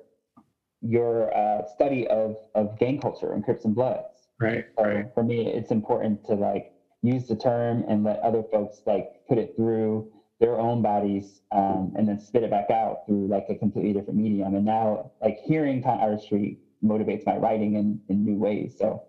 [0.81, 4.29] your uh, study of of gang culture and Crips and Bloods.
[4.39, 8.81] Right, So for me, it's important to like use the term and let other folks
[8.85, 10.07] like put it through
[10.39, 14.19] their own bodies um, and then spit it back out through like a completely different
[14.19, 14.53] medium.
[14.53, 18.75] And now like hearing con artistry motivates my writing in, in new ways.
[18.77, 19.03] So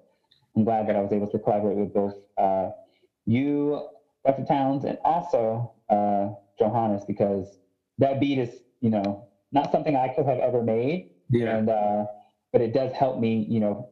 [0.56, 2.70] I'm glad that I was able to collaborate with both uh,
[3.26, 3.86] you,
[4.26, 4.44] Dr.
[4.44, 7.58] Towns, and also uh, Johannes because
[7.98, 11.10] that beat is, you know, not something I could have ever made.
[11.30, 11.56] Yeah.
[11.56, 12.06] And uh,
[12.52, 13.90] but it does help me, you know,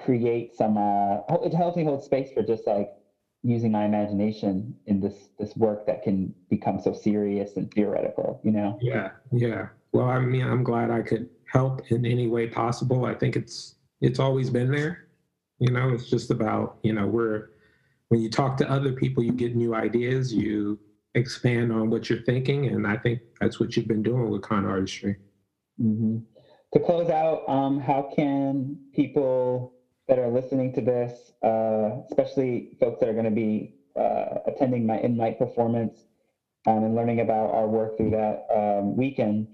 [0.00, 0.78] create some.
[0.78, 2.90] Uh, it helps me hold space for just like
[3.44, 8.40] using my imagination in this this work that can become so serious and theoretical.
[8.42, 8.78] You know.
[8.80, 9.68] Yeah, yeah.
[9.92, 13.04] Well, I mean, I'm glad I could help in any way possible.
[13.04, 15.06] I think it's it's always been there.
[15.58, 17.50] You know, it's just about you know we're
[18.08, 20.78] when you talk to other people, you get new ideas, you
[21.14, 24.64] expand on what you're thinking, and I think that's what you've been doing with con
[24.64, 25.16] artistry.
[25.80, 26.18] mm-hmm.
[26.72, 29.73] To close out, um, how can people
[30.08, 34.86] that are listening to this, uh, especially folks that are going to be uh, attending
[34.86, 36.04] my InLight performance
[36.66, 39.46] um, and learning about our work through that um, weekend,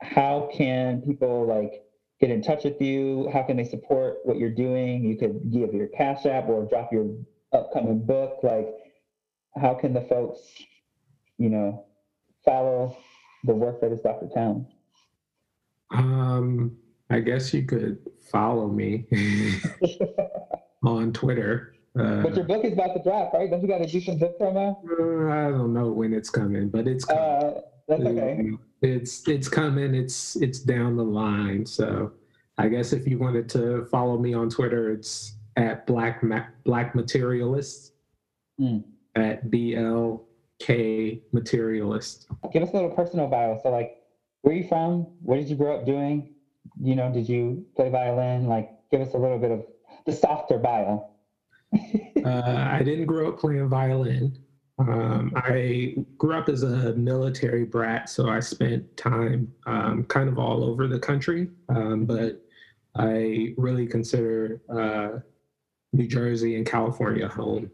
[0.00, 1.82] how can people like
[2.20, 3.28] get in touch with you?
[3.32, 5.04] How can they support what you're doing?
[5.04, 7.06] You could give your cash app or drop your
[7.52, 8.38] upcoming book.
[8.42, 8.68] Like,
[9.56, 10.40] how can the folks,
[11.38, 11.84] you know,
[12.44, 12.96] follow
[13.44, 14.28] the work that is Dr.
[14.34, 14.66] Town?
[15.90, 16.76] Um,
[17.10, 17.98] I guess you could
[18.30, 19.06] follow me
[20.84, 21.74] on Twitter.
[21.98, 23.50] Uh, But your book is about to drop, right?
[23.50, 24.76] Don't you got do some book promo?
[24.84, 27.22] uh, I don't know when it's coming, but it's coming.
[27.22, 28.50] Uh, that's okay.
[28.82, 29.94] It's it's coming.
[29.94, 31.66] It's it's down the line.
[31.66, 32.12] So
[32.58, 36.94] I guess if you wanted to follow me on Twitter, it's at black Ma- black
[36.94, 37.92] materialist
[38.60, 38.82] Mm.
[39.14, 42.26] at blk materialist.
[42.52, 43.58] Give us a little personal bio.
[43.62, 43.98] So, like,
[44.42, 45.06] where are you from?
[45.22, 46.34] What did you grow up doing?
[46.80, 48.46] You know, did you play violin?
[48.46, 49.64] Like, give us a little bit of
[50.06, 51.08] the softer bio.
[52.24, 54.36] Uh, I didn't grow up playing violin.
[54.78, 60.38] Um, I grew up as a military brat, so I spent time um, kind of
[60.38, 61.48] all over the country.
[61.68, 62.44] Um, but
[62.96, 65.20] I really consider uh,
[65.92, 67.70] New Jersey and California home,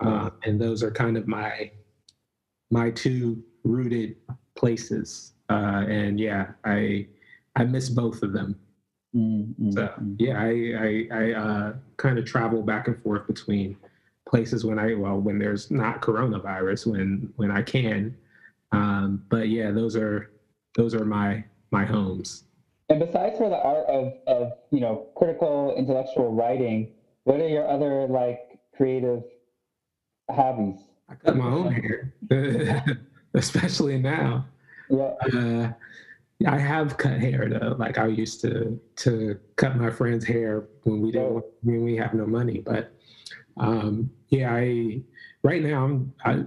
[0.00, 1.70] uh, and those are kind of my
[2.70, 4.16] my two rooted
[4.56, 5.32] places.
[5.48, 7.06] Uh, and yeah, I
[7.56, 8.56] I miss both of them.
[9.14, 13.76] Mm, mm, So yeah, I I, I uh, kind of travel back and forth between
[14.28, 18.16] places when I well when there's not coronavirus when when I can.
[18.72, 20.30] Um, but yeah, those are
[20.76, 22.44] those are my my homes.
[22.88, 26.92] And besides for the art of, of you know critical intellectual writing,
[27.24, 29.22] what are your other like creative
[30.30, 30.80] hobbies?
[31.08, 32.12] I cut my own hair,
[33.34, 34.46] especially now.
[34.88, 35.14] Yeah.
[35.34, 35.72] Uh,
[36.46, 37.76] I have cut hair though.
[37.78, 42.14] Like I used to to cut my friend's hair when we didn't when we have
[42.14, 42.62] no money.
[42.64, 42.94] But
[43.58, 45.02] um, yeah, I
[45.42, 46.44] right now I'm I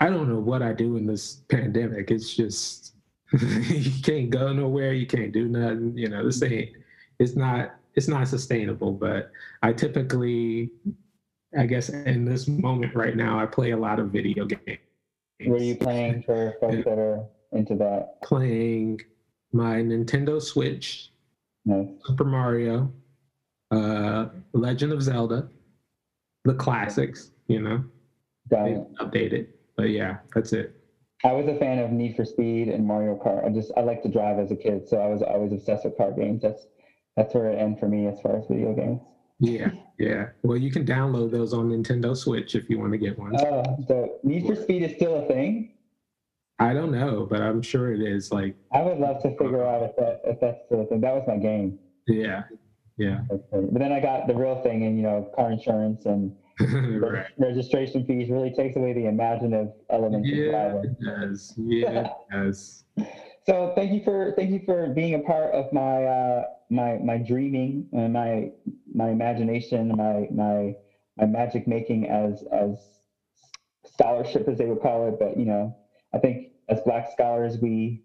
[0.00, 2.10] I don't know what I do in this pandemic.
[2.10, 2.94] It's just
[3.40, 4.92] you can't go nowhere.
[4.92, 5.96] You can't do nothing.
[5.96, 6.70] You know, this ain't.
[7.18, 7.74] It's not.
[7.94, 8.92] It's not sustainable.
[8.92, 9.30] But
[9.62, 10.70] I typically,
[11.56, 14.80] I guess, in this moment right now, I play a lot of video games.
[15.44, 18.20] What are you playing for folks that are into that?
[18.22, 19.00] Playing
[19.52, 21.10] my Nintendo Switch,
[21.64, 21.88] Nice.
[22.04, 22.92] Super Mario,
[23.70, 25.48] uh, Legend of Zelda,
[26.44, 27.30] the classics.
[27.48, 27.84] You know,
[28.50, 28.94] Got it.
[28.98, 29.46] updated.
[29.76, 30.74] But yeah, that's it.
[31.24, 33.44] I was a fan of Need for Speed and Mario Kart.
[33.44, 35.96] I just I like to drive as a kid, so I was always obsessed with
[35.96, 36.42] car games.
[36.42, 36.66] That's
[37.16, 39.00] that's where it ended for me as far as video games.
[39.38, 40.28] Yeah, yeah.
[40.42, 43.34] Well, you can download those on Nintendo Switch if you want to get one.
[43.38, 45.71] Oh, so Need for Speed is still a thing.
[46.62, 48.30] I don't know, but I'm sure it is.
[48.32, 51.00] Like, I would love to figure out if that if that's the thing.
[51.00, 51.78] That was my game.
[52.06, 52.44] yeah,
[52.96, 56.34] yeah, But then I got the real thing, and you know, car insurance and
[57.02, 57.26] right.
[57.38, 61.54] registration fees really takes away the imaginative elements of Yeah, it does.
[61.56, 62.84] Yeah, it does.
[63.44, 67.16] So thank you for thank you for being a part of my uh, my my
[67.18, 68.50] dreaming and my
[68.94, 70.74] my imagination, my my
[71.16, 72.78] my magic making as as
[73.84, 75.18] scholarship as they would call it.
[75.18, 75.76] But you know,
[76.14, 78.00] I think as Black scholars, we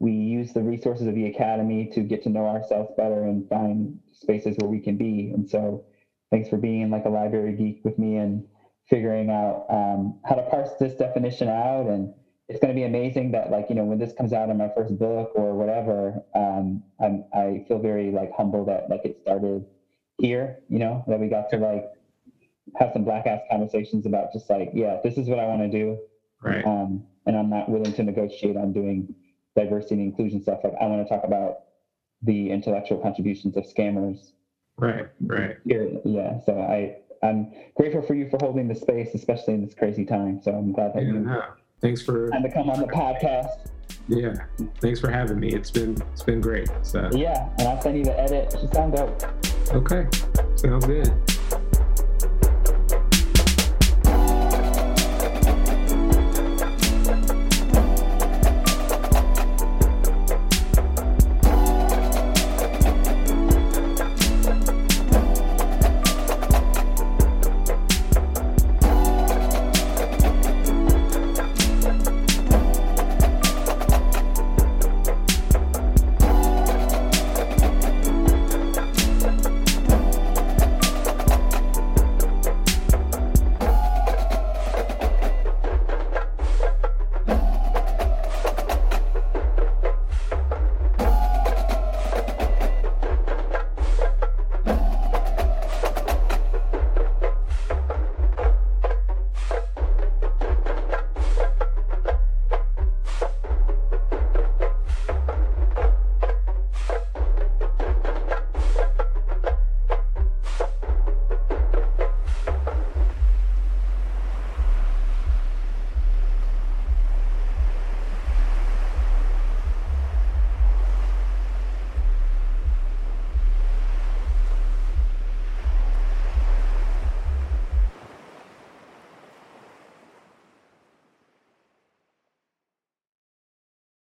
[0.00, 3.98] we use the resources of the academy to get to know ourselves better and find
[4.12, 5.30] spaces where we can be.
[5.34, 5.84] And so,
[6.30, 8.44] thanks for being like a library geek with me and
[8.88, 12.10] figuring out um, how to parse this definition out and
[12.48, 14.68] it's going to be amazing that like you know when this comes out in my
[14.76, 19.64] first book or whatever um i'm i feel very like humble that like it started
[20.18, 21.84] here you know that we got to like
[22.76, 25.68] have some black ass conversations about just like yeah this is what i want to
[25.68, 25.98] do
[26.42, 26.64] Right.
[26.64, 29.14] um and i'm not willing to negotiate on doing
[29.56, 31.60] diversity and inclusion stuff like i want to talk about
[32.22, 34.32] the intellectual contributions of scammers
[34.76, 35.08] Right.
[35.20, 35.56] Right.
[35.64, 40.04] yeah so i i'm grateful for you for holding the space especially in this crazy
[40.04, 41.42] time so i'm glad that Yeah, you no.
[41.80, 43.70] Thanks for had to come on the podcast
[44.10, 44.34] yeah.
[44.80, 45.52] Thanks for having me.
[45.52, 46.68] It's been it's been great.
[46.82, 48.54] So Yeah, and I'll send you the edit.
[48.58, 49.22] She sound dope.
[49.74, 50.06] okay,
[50.56, 51.37] sounds good.